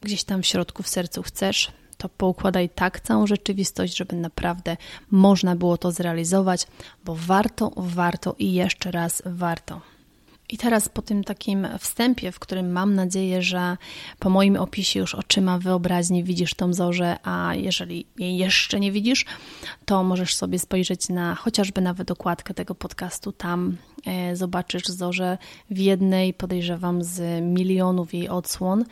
gdzieś 0.00 0.24
tam 0.24 0.42
w 0.42 0.46
środku 0.46 0.82
w 0.82 0.88
sercu 0.88 1.22
chcesz, 1.22 1.72
to 2.00 2.08
poukładaj 2.08 2.68
tak 2.68 3.00
całą 3.00 3.26
rzeczywistość, 3.26 3.96
żeby 3.96 4.16
naprawdę 4.16 4.76
można 5.10 5.56
było 5.56 5.76
to 5.76 5.92
zrealizować, 5.92 6.66
bo 7.04 7.14
warto, 7.14 7.72
warto 7.76 8.34
i 8.38 8.52
jeszcze 8.52 8.90
raz 8.90 9.22
warto. 9.26 9.80
I 10.50 10.58
teraz 10.58 10.88
po 10.88 11.02
tym 11.02 11.24
takim 11.24 11.68
wstępie, 11.78 12.32
w 12.32 12.38
którym 12.38 12.72
mam 12.72 12.94
nadzieję, 12.94 13.42
że 13.42 13.76
po 14.18 14.30
moim 14.30 14.56
opisie 14.56 15.00
już 15.00 15.14
oczyma 15.14 15.58
wyobraźni 15.58 16.24
widzisz 16.24 16.54
tą 16.54 16.74
zorzę, 16.74 17.16
a 17.22 17.54
jeżeli 17.54 18.06
jej 18.18 18.36
jeszcze 18.36 18.80
nie 18.80 18.92
widzisz, 18.92 19.24
to 19.84 20.02
możesz 20.02 20.34
sobie 20.34 20.58
spojrzeć 20.58 21.08
na 21.08 21.34
chociażby 21.34 21.80
nawet 21.80 22.08
dokładkę 22.08 22.54
tego 22.54 22.74
podcastu. 22.74 23.32
Tam 23.32 23.76
e, 24.06 24.36
zobaczysz 24.36 24.84
zorzę 24.84 25.38
w 25.70 25.78
jednej, 25.78 26.34
podejrzewam, 26.34 27.04
z 27.04 27.44
milionów 27.44 28.14
jej 28.14 28.28
odsłon, 28.28 28.84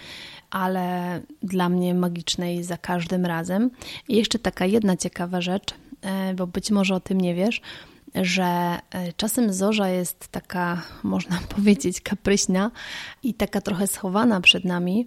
ale 0.51 1.21
dla 1.43 1.69
mnie 1.69 1.95
magicznej 1.95 2.65
za 2.65 2.77
każdym 2.77 3.27
razem. 3.27 3.71
I 4.09 4.17
jeszcze 4.17 4.39
taka 4.39 4.67
jedna 4.67 4.97
ciekawa 4.97 5.41
rzecz, 5.41 5.75
e, 6.03 6.35
bo 6.35 6.47
być 6.47 6.71
może 6.71 6.95
o 6.95 7.01
tym 7.01 7.21
nie 7.21 7.35
wiesz– 7.35 7.61
że 8.15 8.79
e, 8.91 9.13
czasem 9.13 9.53
zorza 9.53 9.89
jest 9.89 10.29
taka, 10.29 10.83
można 11.03 11.39
powiedzieć, 11.57 12.01
kapryśna 12.01 12.71
i 13.23 13.35
taka 13.35 13.61
trochę 13.61 13.87
schowana 13.87 14.41
przed 14.41 14.65
nami, 14.65 15.07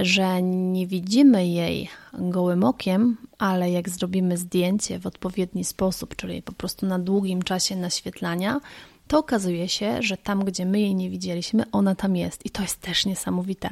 że 0.00 0.42
nie 0.42 0.86
widzimy 0.86 1.46
jej 1.46 1.88
gołym 2.12 2.64
okiem, 2.64 3.16
ale 3.38 3.70
jak 3.70 3.88
zrobimy 3.88 4.36
zdjęcie 4.36 4.98
w 4.98 5.06
odpowiedni 5.06 5.64
sposób, 5.64 6.16
czyli 6.16 6.42
po 6.42 6.52
prostu 6.52 6.86
na 6.86 6.98
długim 6.98 7.42
czasie 7.42 7.76
naświetlania, 7.76 8.60
to 9.08 9.18
okazuje 9.18 9.68
się, 9.68 10.02
że 10.02 10.16
tam, 10.16 10.44
gdzie 10.44 10.66
my 10.66 10.80
jej 10.80 10.94
nie 10.94 11.10
widzieliśmy, 11.10 11.64
ona 11.72 11.94
tam 11.94 12.16
jest. 12.16 12.46
I 12.46 12.50
to 12.50 12.62
jest 12.62 12.80
też 12.80 13.06
niesamowite. 13.06 13.70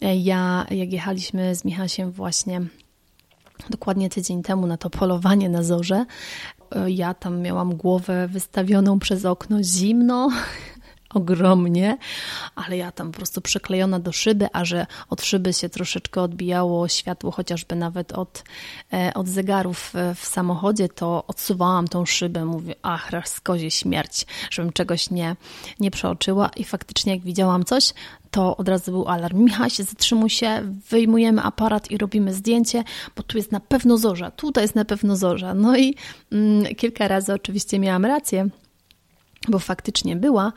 E, 0.00 0.16
ja, 0.16 0.66
jak 0.70 0.92
jechaliśmy 0.92 1.54
z 1.54 1.64
Michasiem 1.64 2.10
właśnie 2.10 2.60
dokładnie 3.70 4.10
tydzień 4.10 4.42
temu 4.42 4.66
na 4.66 4.76
to 4.76 4.90
polowanie 4.90 5.48
na 5.48 5.62
zorze, 5.62 6.06
ja 6.86 7.14
tam 7.14 7.40
miałam 7.40 7.76
głowę 7.76 8.28
wystawioną 8.28 8.98
przez 8.98 9.24
okno 9.24 9.62
zimno, 9.62 10.30
ogromnie, 11.14 11.98
ale 12.54 12.76
ja 12.76 12.92
tam 12.92 13.12
po 13.12 13.16
prostu 13.16 13.40
przyklejona 13.40 13.98
do 13.98 14.12
szyby, 14.12 14.48
a 14.52 14.64
że 14.64 14.86
od 15.10 15.22
szyby 15.22 15.52
się 15.52 15.68
troszeczkę 15.68 16.22
odbijało 16.22 16.88
światło, 16.88 17.30
chociażby 17.30 17.76
nawet 17.76 18.12
od, 18.12 18.44
e, 18.92 19.14
od 19.14 19.28
zegarów 19.28 19.92
w 20.14 20.26
samochodzie, 20.26 20.88
to 20.88 21.24
odsuwałam 21.26 21.88
tą 21.88 22.06
szybę, 22.06 22.44
mówię, 22.44 22.74
ach, 22.82 23.10
raz 23.10 23.40
kozie 23.40 23.70
śmierć, 23.70 24.26
żebym 24.50 24.72
czegoś 24.72 25.10
nie, 25.10 25.36
nie 25.80 25.90
przeoczyła 25.90 26.50
i 26.56 26.64
faktycznie 26.64 27.14
jak 27.14 27.22
widziałam 27.22 27.64
coś, 27.64 27.92
to 28.34 28.56
od 28.56 28.68
razu 28.68 28.90
był 28.92 29.08
alarm. 29.08 29.44
Michał 29.44 29.70
się 29.70 29.82
zatrzymuj 29.82 30.30
się, 30.30 30.74
wyjmujemy 30.90 31.42
aparat 31.42 31.90
i 31.90 31.98
robimy 31.98 32.34
zdjęcie, 32.34 32.84
bo 33.16 33.22
tu 33.22 33.36
jest 33.36 33.52
na 33.52 33.60
pewno 33.60 33.98
zorza, 33.98 34.30
tutaj 34.30 34.64
jest 34.64 34.74
na 34.74 34.84
pewno 34.84 35.16
zorza. 35.16 35.54
No 35.54 35.78
i 35.78 35.94
mm, 36.32 36.74
kilka 36.74 37.08
razy 37.08 37.34
oczywiście 37.34 37.78
miałam 37.78 38.04
rację 38.04 38.48
bo 39.48 39.58
faktycznie 39.58 40.16
była, 40.16 40.52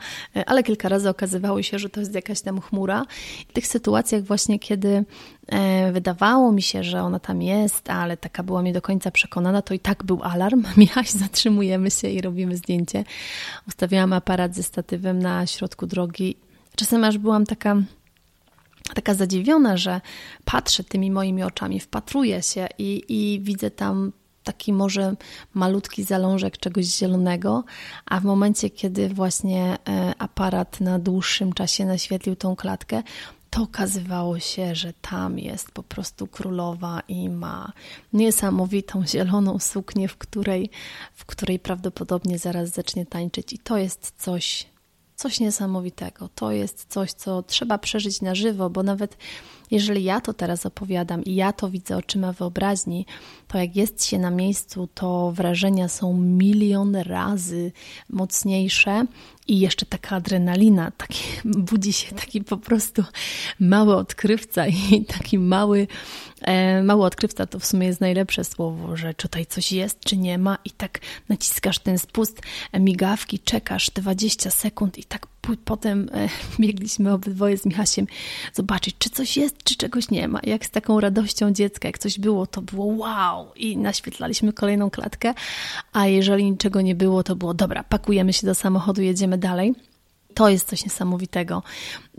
ale 0.46 0.62
kilka 0.62 0.88
razy 0.88 1.08
okazywało 1.08 1.62
się, 1.62 1.78
że 1.78 1.88
to 1.88 2.00
jest 2.00 2.14
jakaś 2.14 2.40
tam 2.40 2.60
chmura. 2.60 3.04
W 3.48 3.52
tych 3.52 3.66
sytuacjach 3.66 4.22
właśnie, 4.22 4.58
kiedy 4.58 5.04
e, 5.46 5.92
wydawało 5.92 6.52
mi 6.52 6.62
się, 6.62 6.84
że 6.84 7.02
ona 7.02 7.18
tam 7.18 7.42
jest, 7.42 7.90
ale 7.90 8.16
taka 8.16 8.42
była 8.42 8.62
nie 8.62 8.72
do 8.72 8.82
końca 8.82 9.10
przekonana, 9.10 9.62
to 9.62 9.74
i 9.74 9.78
tak 9.78 10.04
był 10.04 10.22
alarm. 10.22 10.64
Michaś, 10.76 11.10
zatrzymujemy 11.10 11.90
się 11.90 12.08
i 12.08 12.20
robimy 12.20 12.56
zdjęcie. 12.56 13.04
Ustawiałam 13.68 14.12
aparat 14.12 14.54
ze 14.54 14.62
statywem 14.62 15.18
na 15.18 15.46
środku 15.46 15.86
drogi 15.86 16.36
Czasem 16.78 17.04
aż 17.04 17.18
byłam 17.18 17.46
taka, 17.46 17.76
taka 18.94 19.14
zadziwiona, 19.14 19.76
że 19.76 20.00
patrzę 20.44 20.84
tymi 20.84 21.10
moimi 21.10 21.42
oczami, 21.42 21.80
wpatruję 21.80 22.42
się 22.42 22.66
i, 22.78 23.04
i 23.08 23.40
widzę 23.40 23.70
tam 23.70 24.12
taki 24.48 24.72
może 24.72 25.16
malutki 25.54 26.04
zalążek 26.04 26.58
czegoś 26.58 26.84
zielonego, 26.84 27.64
a 28.06 28.20
w 28.20 28.24
momencie, 28.24 28.70
kiedy 28.70 29.08
właśnie 29.08 29.78
e, 29.88 30.14
aparat 30.18 30.80
na 30.80 30.98
dłuższym 30.98 31.52
czasie 31.52 31.84
naświetlił 31.84 32.36
tą 32.36 32.56
klatkę, 32.56 33.02
to 33.50 33.62
okazywało 33.62 34.38
się, 34.38 34.74
że 34.74 34.92
tam 34.92 35.38
jest 35.38 35.70
po 35.70 35.82
prostu 35.82 36.26
królowa 36.26 37.02
i 37.08 37.28
ma 37.28 37.72
niesamowitą 38.12 39.06
zieloną 39.06 39.58
suknię, 39.58 40.08
w 40.08 40.16
której, 40.16 40.70
w 41.14 41.24
której 41.24 41.58
prawdopodobnie 41.58 42.38
zaraz 42.38 42.68
zacznie 42.68 43.06
tańczyć. 43.06 43.52
I 43.52 43.58
to 43.58 43.78
jest 43.78 44.14
coś 44.18 44.66
coś 45.16 45.40
niesamowitego. 45.40 46.28
To 46.34 46.52
jest 46.52 46.86
coś, 46.88 47.12
co 47.12 47.42
trzeba 47.42 47.78
przeżyć 47.78 48.22
na 48.22 48.34
żywo, 48.34 48.70
bo 48.70 48.82
nawet 48.82 49.16
jeżeli 49.70 50.04
ja 50.04 50.20
to 50.20 50.34
teraz 50.34 50.66
opowiadam 50.66 51.24
i 51.24 51.34
ja 51.34 51.52
to 51.52 51.70
widzę 51.70 51.96
oczyma 51.96 52.32
wyobraźni, 52.32 53.06
to 53.48 53.58
jak 53.58 53.76
jest 53.76 54.04
się 54.04 54.18
na 54.18 54.30
miejscu, 54.30 54.88
to 54.94 55.32
wrażenia 55.32 55.88
są 55.88 56.14
milion 56.14 56.96
razy 56.96 57.72
mocniejsze 58.10 59.06
i 59.48 59.58
jeszcze 59.58 59.86
taka 59.86 60.16
adrenalina, 60.16 60.90
taki, 60.90 61.24
budzi 61.70 61.92
się 61.92 62.14
taki 62.14 62.44
po 62.44 62.56
prostu 62.56 63.04
mały 63.60 63.96
odkrywca 63.96 64.66
i 64.66 65.04
taki 65.04 65.38
mały, 65.38 65.86
e, 66.40 66.82
mały 66.82 67.04
odkrywca 67.04 67.46
to 67.46 67.58
w 67.58 67.66
sumie 67.66 67.86
jest 67.86 68.00
najlepsze 68.00 68.44
słowo, 68.44 68.96
że 68.96 69.14
tutaj 69.14 69.46
coś 69.46 69.72
jest, 69.72 70.00
czy 70.00 70.16
nie 70.16 70.38
ma 70.38 70.58
i 70.64 70.70
tak 70.70 71.00
naciskasz 71.28 71.78
ten 71.78 71.98
spust 71.98 72.42
migawki, 72.80 73.38
czekasz 73.38 73.90
20 73.90 74.50
sekund 74.50 74.98
i 74.98 75.04
tak 75.04 75.26
potem 75.56 76.10
e, 76.12 76.28
biegliśmy 76.60 77.12
obydwoje 77.12 77.58
z 77.58 77.66
Michasiem 77.66 78.06
zobaczyć, 78.52 78.96
czy 78.98 79.10
coś 79.10 79.36
jest, 79.36 79.64
czy 79.64 79.76
czegoś 79.76 80.10
nie 80.10 80.28
ma. 80.28 80.40
Jak 80.42 80.66
z 80.66 80.70
taką 80.70 81.00
radością 81.00 81.52
dziecka, 81.52 81.88
jak 81.88 81.98
coś 81.98 82.18
było, 82.18 82.46
to 82.46 82.62
było 82.62 82.84
wow 82.84 83.54
i 83.56 83.76
naświetlaliśmy 83.76 84.52
kolejną 84.52 84.90
klatkę, 84.90 85.34
a 85.92 86.06
jeżeli 86.06 86.50
niczego 86.50 86.80
nie 86.80 86.94
było, 86.94 87.22
to 87.22 87.36
było 87.36 87.54
dobra, 87.54 87.84
pakujemy 87.84 88.32
się 88.32 88.46
do 88.46 88.54
samochodu, 88.54 89.02
jedziemy 89.02 89.38
dalej 89.38 89.74
to 90.38 90.48
jest 90.48 90.68
coś 90.68 90.84
niesamowitego. 90.84 91.62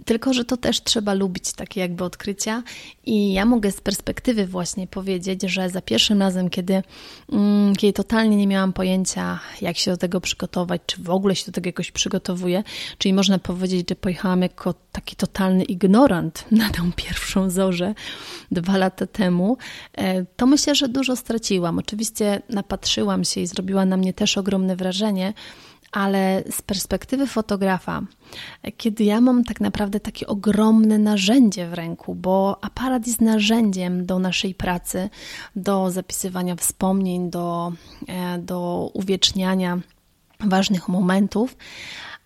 Tylko, 0.05 0.33
że 0.33 0.45
to 0.45 0.57
też 0.57 0.83
trzeba 0.83 1.13
lubić 1.13 1.53
takie 1.53 1.81
jakby 1.81 2.03
odkrycia 2.03 2.63
i 3.05 3.33
ja 3.33 3.45
mogę 3.45 3.71
z 3.71 3.81
perspektywy 3.81 4.45
właśnie 4.45 4.87
powiedzieć, 4.87 5.41
że 5.41 5.69
za 5.69 5.81
pierwszym 5.81 6.19
razem, 6.21 6.49
kiedy, 6.49 6.83
mm, 7.31 7.75
kiedy 7.75 7.93
totalnie 7.93 8.37
nie 8.37 8.47
miałam 8.47 8.73
pojęcia, 8.73 9.39
jak 9.61 9.77
się 9.77 9.91
do 9.91 9.97
tego 9.97 10.21
przygotować, 10.21 10.81
czy 10.85 11.03
w 11.03 11.09
ogóle 11.09 11.35
się 11.35 11.45
do 11.45 11.51
tego 11.51 11.67
jakoś 11.67 11.91
przygotowuję, 11.91 12.63
czyli 12.97 13.13
można 13.13 13.39
powiedzieć, 13.39 13.89
że 13.89 13.95
pojechałam 13.95 14.41
jako 14.41 14.73
taki 14.91 15.15
totalny 15.15 15.63
ignorant 15.63 16.45
na 16.51 16.69
tę 16.69 16.91
pierwszą 16.95 17.49
zorzę 17.49 17.93
dwa 18.51 18.77
lata 18.77 19.07
temu, 19.07 19.57
e, 19.97 20.25
to 20.25 20.45
myślę, 20.45 20.75
że 20.75 20.89
dużo 20.89 21.15
straciłam. 21.15 21.79
Oczywiście 21.79 22.41
napatrzyłam 22.49 23.23
się 23.23 23.41
i 23.41 23.47
zrobiła 23.47 23.85
na 23.85 23.97
mnie 23.97 24.13
też 24.13 24.37
ogromne 24.37 24.75
wrażenie, 24.75 25.33
ale 25.91 26.43
z 26.51 26.61
perspektywy 26.61 27.27
fotografa, 27.27 28.01
kiedy 28.77 29.03
ja 29.03 29.21
mam 29.21 29.43
tak 29.43 29.61
naprawdę 29.61 29.99
takie 29.99 30.27
ogromne 30.27 30.97
narzędzie 30.97 31.67
w 31.67 31.73
ręku, 31.73 32.15
bo 32.15 32.57
aparat 32.61 33.07
jest 33.07 33.21
narzędziem 33.21 34.05
do 34.05 34.19
naszej 34.19 34.55
pracy, 34.55 35.09
do 35.55 35.91
zapisywania 35.91 36.55
wspomnień, 36.55 37.29
do, 37.29 37.73
e, 38.07 38.37
do 38.37 38.91
uwieczniania 38.93 39.79
ważnych 40.39 40.87
momentów, 40.87 41.57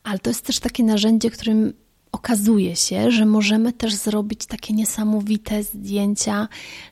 ale 0.04 0.20
to 0.20 0.30
jest 0.30 0.46
też 0.46 0.60
takie 0.60 0.84
narzędzie, 0.84 1.32
którym 1.32 1.74
okazuje 2.12 2.76
się, 2.76 3.12
że 3.12 3.26
możemy 3.26 3.74
też 3.74 3.94
zrobić 3.94 4.46
takie 4.46 4.74
niesamowite 4.74 5.64
zdjęcia 5.64 6.48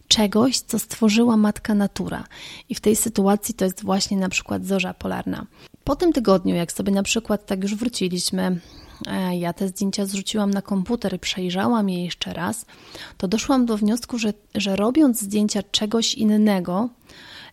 czegoś, 0.07 0.59
co 0.59 0.79
stworzyła 0.79 1.37
matka 1.37 1.75
natura. 1.75 2.23
I 2.69 2.75
w 2.75 2.79
tej 2.79 2.95
sytuacji 2.95 3.53
to 3.53 3.65
jest 3.65 3.83
właśnie 3.83 4.17
na 4.17 4.29
przykład 4.29 4.65
zorza 4.65 4.93
polarna. 4.93 5.45
Po 5.83 5.95
tym 5.95 6.13
tygodniu, 6.13 6.55
jak 6.55 6.71
sobie 6.71 6.91
na 6.91 7.03
przykład 7.03 7.45
tak 7.45 7.63
już 7.63 7.75
wróciliśmy, 7.75 8.59
e, 9.07 9.37
ja 9.37 9.53
te 9.53 9.67
zdjęcia 9.67 10.05
zrzuciłam 10.05 10.51
na 10.51 10.61
komputer 10.61 11.19
przejrzałam 11.19 11.89
je 11.89 12.05
jeszcze 12.05 12.33
raz, 12.33 12.65
to 13.17 13.27
doszłam 13.27 13.65
do 13.65 13.77
wniosku, 13.77 14.17
że, 14.17 14.33
że 14.55 14.75
robiąc 14.75 15.21
zdjęcia 15.21 15.63
czegoś 15.71 16.13
innego, 16.13 16.89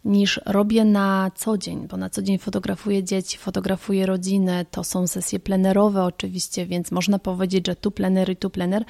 niż 0.05 0.41
robię 0.47 0.85
na 0.85 1.31
co 1.35 1.59
dzień, 1.59 1.89
bo 1.89 1.97
na 1.97 2.11
co 2.11 2.23
dzień 2.23 2.39
fotografuję 2.39 3.05
dzieci, 3.05 3.39
fotografuję 3.39 4.07
rodzinę, 4.07 4.67
to 4.71 4.85
są 4.85 5.07
sesje 5.07 5.41
plenerowe 5.41 6.05
oczywiście, 6.05 6.67
więc 6.67 6.91
można 6.91 7.19
powiedzieć, 7.19 7.67
że 7.67 7.77
tu 7.77 7.91
plener 7.91 8.31
i 8.31 8.37
tu 8.37 8.51
plener, 8.51 8.85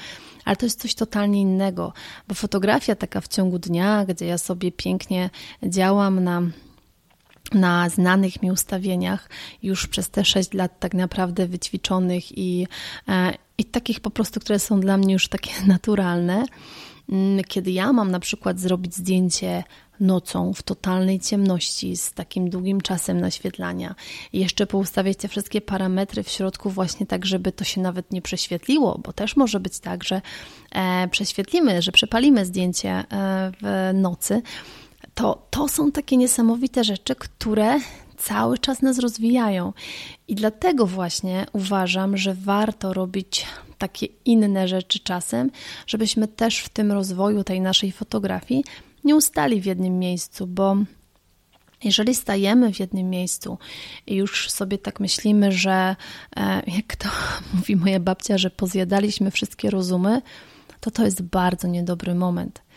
ale 0.45 0.57
to 0.57 0.67
jest 0.67 0.81
coś 0.81 0.95
totalnie 0.95 1.41
innego, 1.41 1.93
bo 2.29 2.35
fotografia 2.35 2.95
taka 2.95 3.21
w 3.21 3.29
ciągu 3.29 3.59
dnia, 3.59 4.05
gdzie 4.05 4.27
ja 4.27 4.39
sobie 4.39 4.73
pięknie 4.73 5.31
działam 5.63 6.25
na 6.25 6.43
na 7.55 7.89
znanych 7.89 8.43
mi 8.43 8.51
ustawieniach 8.51 9.29
już 9.63 9.87
przez 9.87 10.11
te 10.11 10.25
6 10.25 10.55
lat 10.55 10.81
tak 10.81 10.95
naprawdę 10.95 11.47
wyćwiczonych 11.47 12.39
i, 12.39 12.67
e, 13.09 13.33
i 13.59 13.65
takich 13.65 14.01
po 14.01 14.11
prostu, 14.11 14.41
które 14.41 14.59
są 14.59 14.81
dla 14.81 14.97
mnie 14.97 15.13
już 15.13 15.29
takie 15.29 15.51
naturalne. 15.67 16.45
Mm, 17.09 17.45
kiedy 17.45 17.71
ja 17.71 17.93
mam 17.93 18.11
na 18.11 18.21
przykład 18.21 18.61
zrobić 18.61 18.95
zdjęcie 18.95 19.65
nocą 20.01 20.53
w 20.55 20.63
totalnej 20.63 21.21
ciemności 21.21 21.97
z 21.97 22.13
takim 22.13 22.51
długim 22.51 22.81
czasem 22.81 23.21
naświetlania 23.21 23.95
i 24.33 24.41
jeszcze 24.41 24.67
poustawiać 24.67 25.17
te 25.17 25.29
wszystkie 25.29 25.61
parametry 25.61 26.23
w 26.23 26.29
środku 26.29 26.71
właśnie 26.71 27.07
tak, 27.07 27.27
żeby 27.27 27.53
to 27.53 27.65
się 27.65 27.81
nawet 27.81 28.13
nie 28.13 28.23
prześwietliło, 28.23 29.01
bo 29.05 29.13
też 29.13 29.37
może 29.37 29.61
być 29.61 29.79
tak, 29.79 30.05
że 30.05 30.23
e, 30.73 31.09
prześwietlimy, 31.09 31.83
że 31.83 31.93
przepalimy 31.93 32.47
zdjęcie 32.47 32.91
e, 32.91 33.05
w 33.63 33.91
nocy, 33.95 34.43
to 35.19 35.47
to 35.51 35.69
są 35.69 35.93
takie 35.93 36.17
niesamowite 36.17 36.85
rzeczy, 36.85 37.15
które 37.15 37.81
cały 38.17 38.59
czas 38.59 38.83
nas 38.83 38.99
rozwijają. 38.99 39.73
I 40.29 40.35
dlatego 40.35 40.87
właśnie 40.87 41.47
uważam, 41.53 42.17
że 42.17 42.35
warto 42.35 42.93
robić 42.93 43.47
takie 43.79 44.07
inne 44.25 44.69
rzeczy 44.69 44.99
czasem, 44.99 45.51
żebyśmy 45.87 46.29
też 46.29 46.59
w 46.59 46.69
tym 46.69 46.93
rozwoju 46.93 47.45
tej 47.45 47.61
naszej 47.61 47.93
fotografii 47.93 48.65
nie 49.05 49.17
ustali 49.17 49.61
w 49.61 49.67
jednym 49.67 49.99
miejscu, 49.99 50.47
bo 50.47 50.77
jeżeli 51.85 52.15
stajemy 52.15 52.73
w 52.73 52.81
jednym 52.81 53.11
miejscu 53.11 53.59
i 54.07 54.17
już 54.17 54.51
sobie 54.51 54.79
tak 54.79 55.01
myślimy, 55.01 55.53
że 55.53 55.97
e, 56.37 56.63
jak 56.67 56.97
to 56.97 57.09
mówi 57.55 57.77
moja 57.77 58.01
babcia, 58.01 58.39
że 58.39 58.51
pozjadaliśmy 58.51 59.31
wszystkie 59.31 59.71
rozumy, 59.71 60.23
to 60.81 60.91
to 60.91 61.05
jest 61.05 61.23
bardzo 61.23 61.69
niedobry 61.69 62.15
moment. 62.15 62.68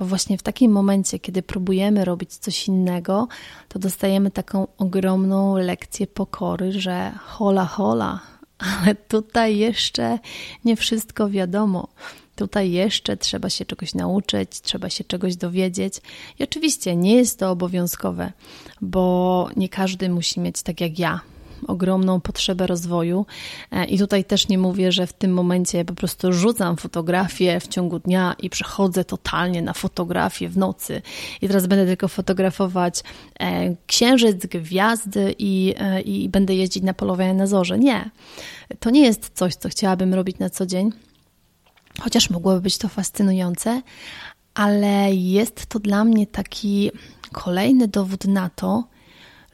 Bo 0.00 0.06
właśnie 0.06 0.38
w 0.38 0.42
takim 0.42 0.72
momencie, 0.72 1.18
kiedy 1.18 1.42
próbujemy 1.42 2.04
robić 2.04 2.36
coś 2.36 2.68
innego, 2.68 3.28
to 3.68 3.78
dostajemy 3.78 4.30
taką 4.30 4.66
ogromną 4.78 5.56
lekcję 5.56 6.06
pokory, 6.06 6.72
że 6.72 7.12
hola, 7.26 7.64
hola, 7.64 8.20
ale 8.58 8.94
tutaj 8.94 9.58
jeszcze 9.58 10.18
nie 10.64 10.76
wszystko 10.76 11.30
wiadomo. 11.30 11.88
Tutaj 12.36 12.70
jeszcze 12.70 13.16
trzeba 13.16 13.50
się 13.50 13.64
czegoś 13.64 13.94
nauczyć, 13.94 14.60
trzeba 14.60 14.90
się 14.90 15.04
czegoś 15.04 15.36
dowiedzieć. 15.36 16.00
I 16.38 16.44
oczywiście 16.44 16.96
nie 16.96 17.14
jest 17.14 17.38
to 17.38 17.50
obowiązkowe, 17.50 18.32
bo 18.80 19.48
nie 19.56 19.68
każdy 19.68 20.08
musi 20.08 20.40
mieć 20.40 20.62
tak 20.62 20.80
jak 20.80 20.98
ja 20.98 21.20
ogromną 21.70 22.20
potrzebę 22.20 22.66
rozwoju. 22.66 23.26
E, 23.70 23.84
I 23.84 23.98
tutaj 23.98 24.24
też 24.24 24.48
nie 24.48 24.58
mówię, 24.58 24.92
że 24.92 25.06
w 25.06 25.12
tym 25.12 25.32
momencie 25.32 25.84
po 25.84 25.94
prostu 25.94 26.32
rzucam 26.32 26.76
fotografię 26.76 27.60
w 27.60 27.68
ciągu 27.68 27.98
dnia 27.98 28.34
i 28.38 28.50
przechodzę 28.50 29.04
totalnie 29.04 29.62
na 29.62 29.72
fotografię 29.72 30.48
w 30.48 30.56
nocy. 30.56 31.02
I 31.42 31.48
teraz 31.48 31.66
będę 31.66 31.86
tylko 31.86 32.08
fotografować 32.08 33.02
e, 33.40 33.74
księżyc, 33.86 34.46
gwiazdy 34.46 35.34
i, 35.38 35.74
e, 35.78 36.00
i 36.00 36.28
będę 36.28 36.54
jeździć 36.54 36.82
na 36.82 36.94
polowanie 36.94 37.34
na 37.34 37.46
zorze. 37.46 37.78
Nie. 37.78 38.10
To 38.80 38.90
nie 38.90 39.04
jest 39.04 39.30
coś, 39.34 39.54
co 39.54 39.68
chciałabym 39.68 40.14
robić 40.14 40.38
na 40.38 40.50
co 40.50 40.66
dzień 40.66 40.92
chociaż 42.00 42.30
mogłoby 42.30 42.60
być 42.60 42.78
to 42.78 42.88
fascynujące, 42.88 43.82
ale 44.54 45.14
jest 45.14 45.66
to 45.66 45.78
dla 45.78 46.04
mnie 46.04 46.26
taki 46.26 46.90
kolejny 47.32 47.88
dowód 47.88 48.24
na 48.24 48.50
to, 48.50 48.84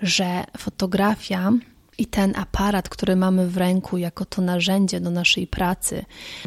że 0.02 0.44
fotografia 0.58 1.52
i 1.98 2.06
ten 2.06 2.36
aparat, 2.36 2.88
który 2.88 3.16
mamy 3.16 3.48
w 3.48 3.56
ręku 3.56 3.98
jako 3.98 4.24
to 4.24 4.42
narzędzie 4.42 5.00
do 5.00 5.10
naszej 5.10 5.46
pracy, 5.46 6.04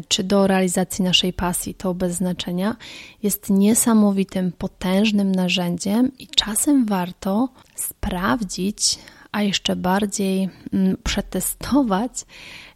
czy 0.08 0.24
do 0.24 0.46
realizacji 0.46 1.04
naszej 1.04 1.32
pasji, 1.32 1.74
to 1.74 1.94
bez 1.94 2.14
znaczenia, 2.14 2.76
jest 3.22 3.50
niesamowitym, 3.50 4.52
potężnym 4.52 5.32
narzędziem 5.32 6.10
i 6.18 6.26
czasem 6.26 6.86
warto 6.86 7.48
sprawdzić, 7.74 8.98
a 9.32 9.42
jeszcze 9.42 9.76
bardziej 9.76 10.48
mm, 10.72 10.96
przetestować 11.04 12.12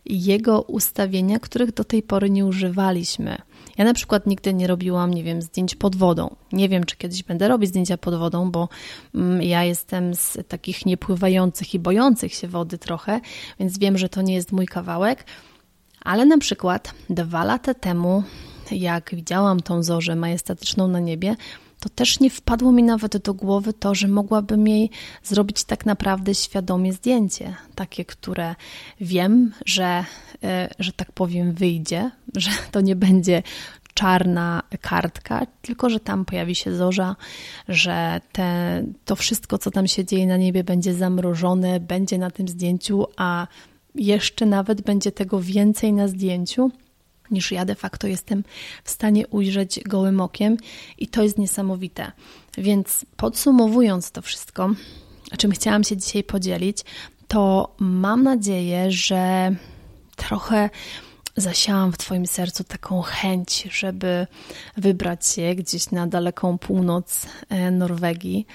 jego 0.07 0.63
ustawienia, 0.63 1.39
których 1.39 1.73
do 1.75 1.85
tej 1.85 2.03
pory 2.03 2.31
nie 2.31 2.47
używaliśmy. 2.47 3.39
Ja 3.79 3.85
na 3.85 3.95
przykład 3.95 4.27
nigdy 4.27 4.55
nie 4.55 4.67
robiłam, 4.67 5.15
nie 5.15 5.25
wiem, 5.25 5.43
zdjęć 5.43 5.75
pod 5.75 5.97
wodą. 5.97 6.37
Nie 6.53 6.69
wiem, 6.69 6.85
czy 6.85 6.97
kiedyś 6.97 7.23
będę 7.23 7.49
robić 7.49 7.69
zdjęcia 7.69 7.99
pod 7.99 8.15
wodą, 8.15 8.51
bo 8.51 8.69
mm, 9.15 9.43
ja 9.43 9.65
jestem 9.65 10.15
z 10.15 10.39
takich 10.49 10.87
niepływających 10.87 11.75
i 11.75 11.79
bojących 11.79 12.35
się 12.35 12.49
wody 12.49 12.79
trochę, 12.79 13.21
więc 13.61 13.79
wiem, 13.79 13.99
że 13.99 14.09
to 14.09 14.23
nie 14.23 14.35
jest 14.35 14.53
mój 14.53 14.67
kawałek. 14.67 15.25
Ale 16.01 16.27
na 16.27 16.39
przykład 16.39 16.95
dwa 17.11 17.45
lata 17.45 17.75
temu, 17.75 18.23
jak 18.71 19.15
widziałam 19.15 19.61
tą 19.61 19.83
zorzę 19.83 20.17
majestatyczną 20.17 20.89
na 20.89 21.01
niebie, 21.01 21.37
to 21.85 21.89
też 21.89 22.21
nie 22.21 22.31
wpadło 22.31 22.73
mi 22.73 22.83
nawet 22.83 23.17
do 23.17 23.35
głowy 23.35 23.73
to, 23.73 23.95
że 23.95 24.09
mogłabym 24.09 24.69
jej 24.69 24.91
zrobić 25.23 25.65
tak 25.65 25.87
naprawdę 25.87 26.35
świadomie 26.35 26.93
zdjęcie, 26.93 27.55
takie, 27.75 28.05
które 28.05 28.55
wiem, 29.01 29.53
że, 29.67 30.05
e, 30.45 30.69
że 30.79 30.93
tak 30.93 31.13
powiem, 31.13 31.53
wyjdzie, 31.53 32.11
że 32.35 32.51
to 32.71 32.81
nie 32.81 32.97
będzie 32.97 33.43
czarna 33.95 34.63
kartka, 34.81 35.47
tylko 35.63 35.91
że 35.91 36.01
tam 36.01 36.25
pojawi 36.25 36.55
się 36.55 36.75
zorza, 36.75 37.17
że 37.69 38.21
te, 38.33 38.83
to 39.05 39.17
wszystko, 39.17 39.59
co 39.59 39.71
tam 39.71 39.87
się 39.87 40.05
dzieje 40.05 40.27
na 40.27 40.37
niebie, 40.37 40.65
będzie 40.65 40.95
zamrożone, 40.95 41.81
będzie 41.81 42.19
na 42.19 42.31
tym 42.31 42.49
zdjęciu, 42.49 43.07
a 43.17 43.47
jeszcze 43.95 44.47
nawet 44.47 44.83
będzie 44.83 45.13
tego 45.13 45.41
więcej 45.41 45.93
na 45.93 46.09
zdjęciu 46.09 46.71
niż 47.31 47.53
ja 47.53 47.65
de 47.65 47.75
facto 47.75 48.07
jestem 48.07 48.45
w 48.85 48.91
stanie 48.91 49.27
ujrzeć 49.27 49.81
gołym 49.87 50.21
okiem 50.21 50.57
i 50.99 51.09
to 51.09 51.23
jest 51.23 51.39
niesamowite. 51.39 52.13
Więc 52.59 53.07
podsumowując 53.17 54.11
to 54.11 54.23
wszystko, 54.23 54.71
czym 55.39 55.51
chciałam 55.51 55.85
się 55.85 55.97
dzisiaj 55.97 56.25
podzielić, 56.25 56.79
to 57.29 57.75
mam 57.79 58.23
nadzieję, 58.23 58.91
że 58.91 59.55
trochę 60.17 60.71
zasiałam 61.37 61.93
w 61.93 61.99
Twoim 61.99 62.27
sercu 62.27 62.65
taką 62.65 63.03
chęć, 63.03 63.69
żeby 63.73 64.27
wybrać 64.77 65.27
się 65.27 65.55
gdzieś 65.55 65.91
na 65.91 66.07
daleką 66.07 66.59
północ 66.59 67.27
e, 67.49 67.71
Norwegii, 67.71 68.47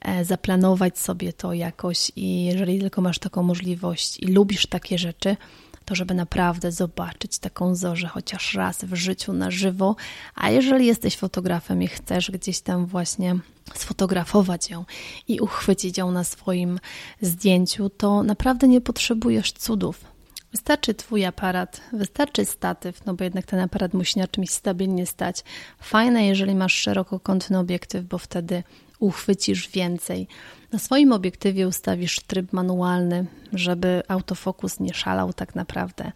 e, 0.00 0.24
zaplanować 0.24 0.98
sobie 0.98 1.32
to 1.32 1.52
jakoś 1.52 2.12
i 2.16 2.44
jeżeli 2.44 2.80
tylko 2.80 3.00
masz 3.00 3.18
taką 3.18 3.42
możliwość 3.42 4.18
i 4.20 4.26
lubisz 4.26 4.66
takie 4.66 4.98
rzeczy, 4.98 5.36
to 5.90 5.94
żeby 5.94 6.14
naprawdę 6.14 6.72
zobaczyć 6.72 7.38
taką 7.38 7.74
zorzę 7.74 8.06
chociaż 8.06 8.54
raz 8.54 8.84
w 8.84 8.94
życiu 8.94 9.32
na 9.32 9.50
żywo, 9.50 9.96
a 10.34 10.50
jeżeli 10.50 10.86
jesteś 10.86 11.16
fotografem 11.16 11.82
i 11.82 11.86
chcesz 11.88 12.30
gdzieś 12.30 12.60
tam 12.60 12.86
właśnie 12.86 13.38
sfotografować 13.74 14.70
ją 14.70 14.84
i 15.28 15.40
uchwycić 15.40 15.98
ją 15.98 16.10
na 16.10 16.24
swoim 16.24 16.80
zdjęciu, 17.20 17.90
to 17.90 18.22
naprawdę 18.22 18.68
nie 18.68 18.80
potrzebujesz 18.80 19.52
cudów. 19.52 20.04
Wystarczy 20.52 20.94
Twój 20.94 21.24
aparat, 21.24 21.80
wystarczy 21.92 22.44
statyw, 22.44 23.06
no 23.06 23.14
bo 23.14 23.24
jednak 23.24 23.46
ten 23.46 23.60
aparat 23.60 23.94
musi 23.94 24.18
na 24.18 24.28
czymś 24.28 24.50
stabilnie 24.50 25.06
stać. 25.06 25.44
Fajne, 25.80 26.26
jeżeli 26.26 26.54
masz 26.54 26.74
szerokokątny 26.74 27.58
obiektyw, 27.58 28.04
bo 28.04 28.18
wtedy 28.18 28.62
uchwycisz 29.00 29.68
więcej. 29.68 30.28
Na 30.72 30.78
swoim 30.78 31.12
obiektywie 31.12 31.68
ustawisz 31.68 32.20
tryb 32.20 32.52
manualny, 32.52 33.26
żeby 33.52 34.02
autofokus 34.08 34.80
nie 34.80 34.94
szalał 34.94 35.32
tak 35.32 35.54
naprawdę. 35.54 36.12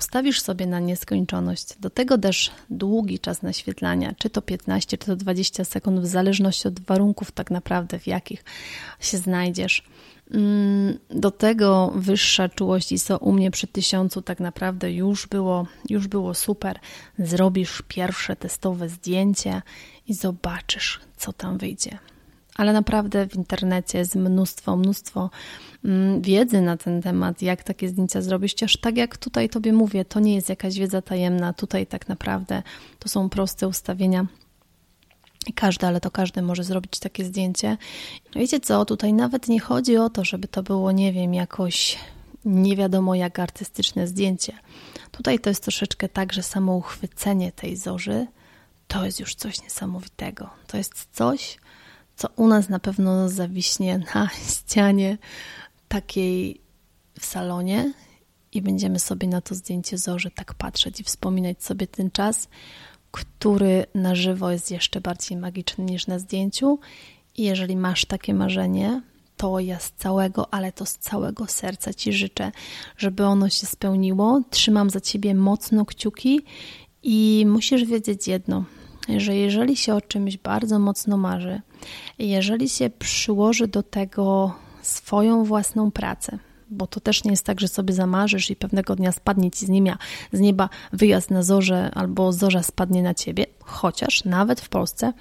Ustawisz 0.00 0.40
sobie 0.40 0.66
na 0.66 0.80
nieskończoność. 0.80 1.78
Do 1.80 1.90
tego 1.90 2.18
też 2.18 2.50
długi 2.70 3.18
czas 3.18 3.42
naświetlania, 3.42 4.14
czy 4.18 4.30
to 4.30 4.42
15, 4.42 4.98
czy 4.98 5.06
to 5.06 5.16
20 5.16 5.64
sekund, 5.64 6.00
w 6.00 6.06
zależności 6.06 6.68
od 6.68 6.80
warunków 6.80 7.32
tak 7.32 7.50
naprawdę, 7.50 7.98
w 7.98 8.06
jakich 8.06 8.44
się 9.00 9.18
znajdziesz. 9.18 9.82
Mm, 10.30 10.98
do 11.10 11.30
tego 11.30 11.92
wyższa 11.94 12.48
czułość 12.48 12.92
ISO 12.92 13.18
u 13.18 13.32
mnie 13.32 13.50
przy 13.50 13.66
tysiącu 13.66 14.22
tak 14.22 14.40
naprawdę 14.40 14.92
już 14.92 15.26
było, 15.26 15.66
już 15.88 16.08
było 16.08 16.34
super. 16.34 16.78
Zrobisz 17.18 17.82
pierwsze 17.88 18.36
testowe 18.36 18.88
zdjęcie 18.88 19.62
i 20.08 20.14
zobaczysz, 20.14 21.00
co 21.16 21.32
tam 21.32 21.58
wyjdzie. 21.58 21.98
Ale 22.56 22.72
naprawdę 22.72 23.28
w 23.28 23.34
internecie 23.34 23.98
jest 23.98 24.14
mnóstwo, 24.14 24.76
mnóstwo 24.76 25.30
mm, 25.84 26.22
wiedzy 26.22 26.60
na 26.60 26.76
ten 26.76 27.02
temat, 27.02 27.42
jak 27.42 27.62
takie 27.62 27.88
zdjęcia 27.88 28.22
zrobić. 28.22 28.52
Chociaż 28.52 28.76
tak 28.76 28.96
jak 28.96 29.16
tutaj 29.16 29.48
Tobie 29.48 29.72
mówię, 29.72 30.04
to 30.04 30.20
nie 30.20 30.34
jest 30.34 30.48
jakaś 30.48 30.78
wiedza 30.78 31.02
tajemna. 31.02 31.52
Tutaj 31.52 31.86
tak 31.86 32.08
naprawdę 32.08 32.62
to 32.98 33.08
są 33.08 33.28
proste 33.28 33.68
ustawienia 33.68 34.26
każdy, 35.54 35.86
ale 35.86 36.00
to 36.00 36.10
każdy 36.10 36.42
może 36.42 36.64
zrobić 36.64 36.98
takie 36.98 37.24
zdjęcie. 37.24 37.76
Wiecie 38.34 38.60
co, 38.60 38.84
tutaj 38.84 39.12
nawet 39.12 39.48
nie 39.48 39.60
chodzi 39.60 39.96
o 39.96 40.10
to, 40.10 40.24
żeby 40.24 40.48
to 40.48 40.62
było, 40.62 40.92
nie 40.92 41.12
wiem, 41.12 41.34
jakoś 41.34 41.98
nie 42.44 42.76
wiadomo 42.76 43.14
jak 43.14 43.38
artystyczne 43.38 44.06
zdjęcie. 44.06 44.52
Tutaj 45.10 45.38
to 45.38 45.50
jest 45.50 45.62
troszeczkę 45.62 46.08
tak, 46.08 46.32
że 46.32 46.42
samo 46.42 46.76
uchwycenie 46.76 47.52
tej 47.52 47.76
zorzy 47.76 48.26
to 48.88 49.04
jest 49.04 49.20
już 49.20 49.34
coś 49.34 49.62
niesamowitego. 49.62 50.50
To 50.66 50.76
jest 50.76 51.08
coś, 51.12 51.58
co 52.16 52.28
u 52.36 52.46
nas 52.46 52.68
na 52.68 52.78
pewno 52.78 53.28
zawiśnie 53.28 54.00
na 54.14 54.28
ścianie 54.50 55.18
takiej 55.88 56.60
w 57.20 57.24
salonie 57.24 57.92
i 58.52 58.62
będziemy 58.62 58.98
sobie 58.98 59.28
na 59.28 59.40
to 59.40 59.54
zdjęcie 59.54 59.98
zorzy 59.98 60.30
tak 60.30 60.54
patrzeć 60.54 61.00
i 61.00 61.04
wspominać 61.04 61.64
sobie 61.64 61.86
ten 61.86 62.10
czas, 62.10 62.48
który 63.10 63.86
na 63.94 64.14
żywo 64.14 64.50
jest 64.50 64.70
jeszcze 64.70 65.00
bardziej 65.00 65.38
magiczny 65.38 65.84
niż 65.84 66.06
na 66.06 66.18
zdjęciu. 66.18 66.78
I 67.36 67.42
jeżeli 67.42 67.76
masz 67.76 68.04
takie 68.04 68.34
marzenie, 68.34 69.02
to 69.36 69.60
ja 69.60 69.78
z 69.78 69.92
całego, 69.92 70.54
ale 70.54 70.72
to 70.72 70.86
z 70.86 70.94
całego 70.94 71.46
serca 71.46 71.94
Ci 71.94 72.12
życzę, 72.12 72.52
żeby 72.96 73.24
ono 73.24 73.48
się 73.48 73.66
spełniło. 73.66 74.42
Trzymam 74.50 74.90
za 74.90 75.00
Ciebie 75.00 75.34
mocno 75.34 75.84
kciuki 75.84 76.40
i 77.02 77.46
musisz 77.48 77.84
wiedzieć 77.84 78.28
jedno, 78.28 78.64
że 79.16 79.36
jeżeli 79.36 79.76
się 79.76 79.94
o 79.94 80.00
czymś 80.00 80.36
bardzo 80.36 80.78
mocno 80.78 81.16
marzy, 81.16 81.60
jeżeli 82.18 82.68
się 82.68 82.90
przyłoży 82.90 83.68
do 83.68 83.82
tego 83.82 84.54
swoją 84.82 85.44
własną 85.44 85.90
pracę, 85.90 86.38
bo 86.70 86.86
to 86.86 87.00
też 87.00 87.24
nie 87.24 87.30
jest 87.30 87.46
tak, 87.46 87.60
że 87.60 87.68
sobie 87.68 87.94
zamarzysz 87.94 88.50
i 88.50 88.56
pewnego 88.56 88.96
dnia 88.96 89.12
spadnie 89.12 89.50
ci 89.50 89.66
z 89.66 89.68
nieba, 89.68 89.98
z 90.32 90.40
nieba 90.40 90.68
wyjazd 90.92 91.30
na 91.30 91.42
zorze 91.42 91.90
albo 91.94 92.32
zorza 92.32 92.62
spadnie 92.62 93.02
na 93.02 93.14
ciebie, 93.14 93.46
chociaż 93.60 94.24
nawet 94.24 94.60
w 94.60 94.68
Polsce 94.68 95.12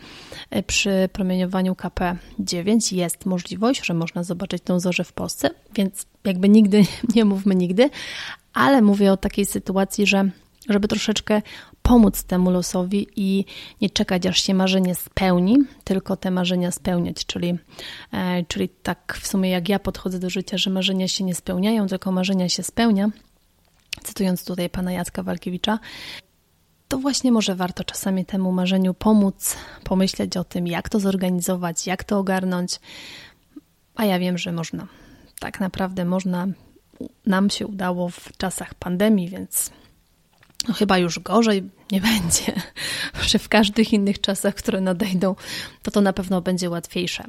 e, 0.50 0.64
przy 0.64 1.10
promieniowaniu 1.14 1.74
KP9 1.74 2.96
jest 2.96 3.26
możliwość, 3.26 3.86
że 3.86 3.94
można 3.94 4.24
zobaczyć 4.24 4.64
tą 4.64 4.80
zorzę 4.80 5.04
w 5.04 5.14
Polsce, 5.14 5.50
więc 5.76 6.06
jakby 6.24 6.50
nigdy 6.50 6.86
nie 7.16 7.26
mówmy 7.26 7.56
nigdy, 7.56 7.90
ale 8.54 8.82
mówię 8.82 9.12
o 9.12 9.18
takiej 9.18 9.46
sytuacji, 9.46 10.08
że 10.08 10.30
żeby 10.70 10.88
troszeczkę 10.88 11.42
pomóc 11.84 12.24
temu 12.24 12.52
losowi 12.52 13.08
i 13.16 13.46
nie 13.82 13.90
czekać, 13.90 14.26
aż 14.26 14.44
się 14.44 14.54
marzenie 14.54 14.96
spełni, 14.96 15.58
tylko 15.84 16.18
te 16.18 16.32
marzenia 16.32 16.72
spełniać. 16.72 17.26
Czyli, 17.26 17.58
e, 18.12 18.44
czyli 18.48 18.70
tak 18.70 19.18
w 19.22 19.28
sumie 19.28 19.50
jak 19.50 19.70
ja 19.70 19.80
podchodzę 19.80 20.20
do 20.20 20.30
życia, 20.30 20.58
że 20.58 20.70
marzenia 20.70 21.08
się 21.08 21.24
nie 21.24 21.36
spełniają, 21.36 21.88
tylko 21.88 22.12
marzenia 22.12 22.50
się 22.50 22.64
spełnia. 22.64 23.10
Cytując 24.04 24.46
tutaj 24.46 24.70
pana 24.70 24.92
Jacka 24.92 25.24
Walkiewicza, 25.24 25.80
to 26.88 26.98
właśnie 26.98 27.32
może 27.32 27.56
warto 27.56 27.84
czasami 27.84 28.26
temu 28.26 28.52
marzeniu 28.52 28.94
pomóc, 28.94 29.58
pomyśleć 29.84 30.38
o 30.38 30.44
tym, 30.44 30.68
jak 30.68 30.90
to 30.90 31.00
zorganizować, 31.00 31.88
jak 31.88 32.04
to 32.04 32.20
ogarnąć. 32.20 32.80
A 33.96 34.06
ja 34.06 34.20
wiem, 34.20 34.38
że 34.38 34.52
można. 34.52 34.88
Tak 35.40 35.60
naprawdę 35.60 36.06
można. 36.06 36.48
Nam 37.26 37.50
się 37.50 37.68
udało 37.68 38.10
w 38.10 38.38
czasach 38.38 38.74
pandemii, 38.74 39.30
więc 39.30 39.72
no 40.68 40.74
chyba 40.74 40.98
już 40.98 41.20
gorzej 41.20 41.70
nie 41.92 42.02
będzie, 42.02 42.62
że 43.30 43.40
w 43.40 43.50
każdych 43.50 43.94
innych 43.94 44.22
czasach, 44.22 44.56
które 44.56 44.82
nadejdą, 44.82 45.36
to 45.82 45.92
to 45.92 46.02
na 46.02 46.14
pewno 46.14 46.42
będzie 46.42 46.70
łatwiejsze. 46.70 47.24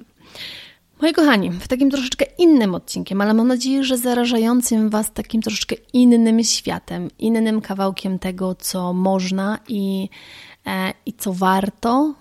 Moi 1.00 1.12
kochani, 1.12 1.50
w 1.50 1.68
takim 1.68 1.90
troszeczkę 1.90 2.24
innym 2.38 2.74
odcinkiem, 2.74 3.20
ale 3.20 3.34
mam 3.34 3.48
nadzieję, 3.48 3.84
że 3.84 3.98
zarażającym 3.98 4.90
Was 4.90 5.12
takim 5.12 5.42
troszeczkę 5.42 5.76
innym 5.92 6.44
światem, 6.44 7.08
innym 7.18 7.60
kawałkiem 7.60 8.18
tego, 8.18 8.54
co 8.54 8.92
można 8.92 9.58
i, 9.68 10.08
e, 10.66 10.92
i 11.06 11.12
co 11.12 11.32
warto, 11.32 12.14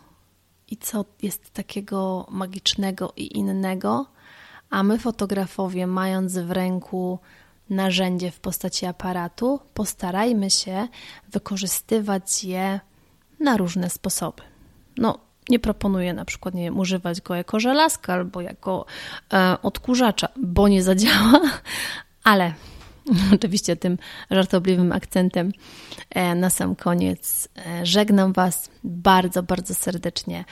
i 0.71 0.77
co 0.77 1.05
jest 1.21 1.51
takiego 1.51 2.27
magicznego 2.29 3.13
i 3.17 3.37
innego, 3.37 4.05
a 4.69 4.83
my, 4.83 4.99
fotografowie, 4.99 5.87
mając 5.87 6.37
w 6.37 6.51
ręku 6.51 7.19
narzędzie 7.69 8.31
w 8.31 8.39
postaci 8.39 8.85
aparatu, 8.85 9.59
postarajmy 9.73 10.49
się 10.49 10.87
wykorzystywać 11.31 12.43
je 12.43 12.79
na 13.39 13.57
różne 13.57 13.89
sposoby. 13.89 14.43
No, 14.97 15.19
nie 15.49 15.59
proponuję 15.59 16.13
na 16.13 16.25
przykład 16.25 16.55
nie 16.55 16.63
wiem, 16.63 16.79
używać 16.79 17.21
go 17.21 17.35
jako 17.35 17.59
żelazka 17.59 18.13
albo 18.13 18.41
jako 18.41 18.85
e, 19.33 19.57
odkurzacza, 19.61 20.27
bo 20.35 20.67
nie 20.67 20.83
zadziała, 20.83 21.41
ale 22.23 22.53
oczywiście 23.35 23.75
tym 23.75 23.97
żartobliwym 24.31 24.91
akcentem 24.91 25.51
e, 26.09 26.35
na 26.35 26.49
sam 26.49 26.75
koniec 26.75 27.47
e, 27.57 27.85
żegnam 27.85 28.33
Was 28.33 28.69
bardzo, 28.83 29.43
bardzo 29.43 29.75
serdecznie. 29.75 30.45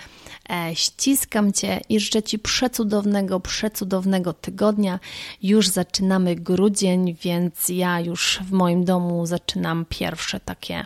E, 0.52 0.76
ściskam 0.76 1.54
Cię 1.54 1.82
i 1.90 2.00
życzę 2.00 2.24
Ci 2.24 2.40
przecudownego, 2.40 3.40
przecudownego 3.40 4.34
tygodnia. 4.34 5.00
Już 5.44 5.68
zaczynamy 5.68 6.36
grudzień, 6.36 7.16
więc 7.24 7.70
ja 7.70 8.00
już 8.00 8.40
w 8.44 8.52
moim 8.52 8.86
domu 8.86 9.26
zaczynam 9.26 9.86
pierwsze 9.90 10.40
takie, 10.40 10.86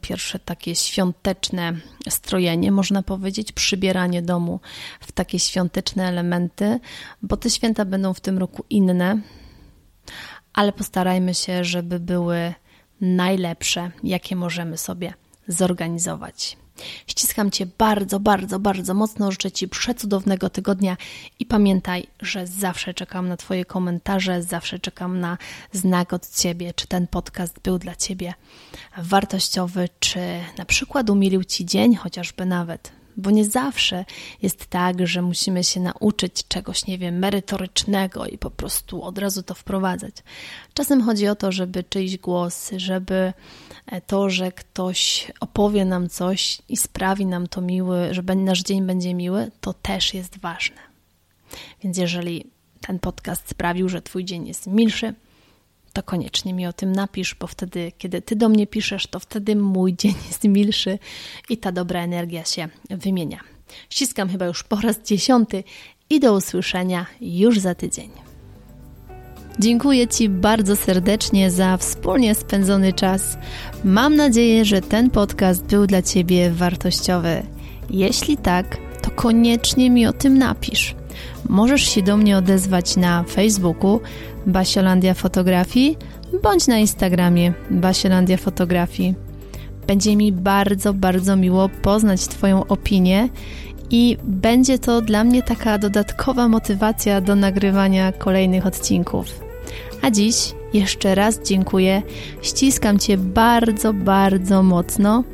pierwsze 0.00 0.38
takie 0.38 0.74
świąteczne 0.74 1.72
strojenie, 2.08 2.72
można 2.72 3.02
powiedzieć, 3.02 3.52
przybieranie 3.52 4.22
domu 4.22 4.60
w 5.00 5.12
takie 5.12 5.38
świąteczne 5.38 6.08
elementy, 6.08 6.80
bo 7.22 7.36
te 7.36 7.50
święta 7.50 7.84
będą 7.84 8.14
w 8.14 8.20
tym 8.20 8.38
roku 8.38 8.64
inne 8.70 9.20
ale 10.52 10.72
postarajmy 10.72 11.34
się, 11.34 11.64
żeby 11.64 12.00
były 12.00 12.54
najlepsze, 13.00 13.90
jakie 14.04 14.36
możemy 14.36 14.78
sobie 14.78 15.14
zorganizować. 15.48 16.56
Ściskam 17.06 17.50
Cię 17.50 17.66
bardzo, 17.78 18.20
bardzo, 18.20 18.58
bardzo 18.58 18.94
mocno. 18.94 19.30
Życzę 19.30 19.50
Ci 19.50 19.68
przecudownego 19.68 20.50
tygodnia 20.50 20.96
i 21.38 21.46
pamiętaj, 21.46 22.06
że 22.20 22.46
zawsze 22.46 22.94
czekam 22.94 23.28
na 23.28 23.36
Twoje 23.36 23.64
komentarze, 23.64 24.42
zawsze 24.42 24.78
czekam 24.78 25.20
na 25.20 25.38
znak 25.72 26.12
od 26.12 26.30
Ciebie, 26.30 26.74
czy 26.74 26.86
ten 26.86 27.06
podcast 27.06 27.60
był 27.60 27.78
dla 27.78 27.96
Ciebie 27.96 28.34
wartościowy, 28.98 29.88
czy 30.00 30.20
na 30.58 30.64
przykład 30.64 31.10
umilił 31.10 31.44
Ci 31.44 31.66
dzień, 31.66 31.94
chociażby 31.94 32.46
nawet 32.46 33.01
bo 33.16 33.30
nie 33.30 33.44
zawsze 33.44 34.04
jest 34.42 34.66
tak, 34.66 35.06
że 35.06 35.22
musimy 35.22 35.64
się 35.64 35.80
nauczyć 35.80 36.48
czegoś, 36.48 36.86
nie 36.86 36.98
wiem, 36.98 37.18
merytorycznego 37.18 38.26
i 38.26 38.38
po 38.38 38.50
prostu 38.50 39.02
od 39.02 39.18
razu 39.18 39.42
to 39.42 39.54
wprowadzać. 39.54 40.14
Czasem 40.74 41.02
chodzi 41.02 41.28
o 41.28 41.34
to, 41.34 41.52
żeby 41.52 41.84
czyjś 41.84 42.18
głos, 42.18 42.70
żeby 42.76 43.32
e, 43.86 44.00
to, 44.00 44.30
że 44.30 44.52
ktoś 44.52 45.32
opowie 45.40 45.84
nam 45.84 46.08
coś 46.08 46.62
i 46.68 46.76
sprawi 46.76 47.26
nam 47.26 47.46
to 47.46 47.60
miły, 47.60 48.14
że 48.14 48.22
nasz 48.22 48.62
dzień 48.62 48.86
będzie 48.86 49.14
miły, 49.14 49.50
to 49.60 49.74
też 49.74 50.14
jest 50.14 50.38
ważne. 50.38 50.76
Więc 51.82 51.98
jeżeli 51.98 52.50
ten 52.80 52.98
podcast 52.98 53.48
sprawił, 53.48 53.88
że 53.88 54.02
Twój 54.02 54.24
dzień 54.24 54.46
jest 54.46 54.66
milszy, 54.66 55.14
to 55.92 56.02
koniecznie 56.02 56.54
mi 56.54 56.66
o 56.66 56.72
tym 56.72 56.92
napisz, 56.92 57.34
bo 57.34 57.46
wtedy, 57.46 57.92
kiedy 57.98 58.22
ty 58.22 58.36
do 58.36 58.48
mnie 58.48 58.66
piszesz, 58.66 59.06
to 59.06 59.20
wtedy 59.20 59.56
mój 59.56 59.94
dzień 60.00 60.14
jest 60.26 60.44
milszy 60.44 60.98
i 61.48 61.56
ta 61.56 61.72
dobra 61.72 62.00
energia 62.00 62.44
się 62.44 62.68
wymienia. 62.90 63.40
Ściskam 63.90 64.28
chyba 64.28 64.46
już 64.46 64.62
po 64.62 64.76
raz 64.76 65.02
dziesiąty 65.02 65.64
i 66.10 66.20
do 66.20 66.34
usłyszenia 66.34 67.06
już 67.20 67.60
za 67.60 67.74
tydzień. 67.74 68.10
Dziękuję 69.58 70.08
Ci 70.08 70.28
bardzo 70.28 70.76
serdecznie 70.76 71.50
za 71.50 71.76
wspólnie 71.76 72.34
spędzony 72.34 72.92
czas. 72.92 73.38
Mam 73.84 74.16
nadzieję, 74.16 74.64
że 74.64 74.80
ten 74.80 75.10
podcast 75.10 75.64
był 75.64 75.86
dla 75.86 76.02
Ciebie 76.02 76.50
wartościowy. 76.50 77.42
Jeśli 77.90 78.36
tak, 78.36 78.76
to 79.02 79.10
koniecznie 79.10 79.90
mi 79.90 80.06
o 80.06 80.12
tym 80.12 80.38
napisz. 80.38 80.94
Możesz 81.48 81.82
się 81.82 82.02
do 82.02 82.16
mnie 82.16 82.36
odezwać 82.36 82.96
na 82.96 83.22
Facebooku 83.22 84.00
Basiolandia 84.46 85.14
Fotografii 85.14 85.96
bądź 86.42 86.66
na 86.66 86.78
Instagramie 86.78 87.52
Basielandia 87.70 88.36
Fotografii. 88.36 89.14
Będzie 89.86 90.16
mi 90.16 90.32
bardzo, 90.32 90.94
bardzo 90.94 91.36
miło 91.36 91.68
poznać 91.68 92.26
Twoją 92.26 92.66
opinię 92.66 93.28
i 93.90 94.16
będzie 94.24 94.78
to 94.78 95.00
dla 95.00 95.24
mnie 95.24 95.42
taka 95.42 95.78
dodatkowa 95.78 96.48
motywacja 96.48 97.20
do 97.20 97.34
nagrywania 97.34 98.12
kolejnych 98.12 98.66
odcinków. 98.66 99.26
A 100.02 100.10
dziś 100.10 100.54
jeszcze 100.74 101.14
raz 101.14 101.40
dziękuję, 101.42 102.02
ściskam 102.42 102.98
Cię 102.98 103.18
bardzo, 103.18 103.92
bardzo 103.92 104.62
mocno 104.62 105.24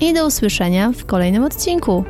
i 0.00 0.14
do 0.14 0.26
usłyszenia 0.26 0.92
w 0.92 1.04
kolejnym 1.04 1.44
odcinku. 1.44 2.04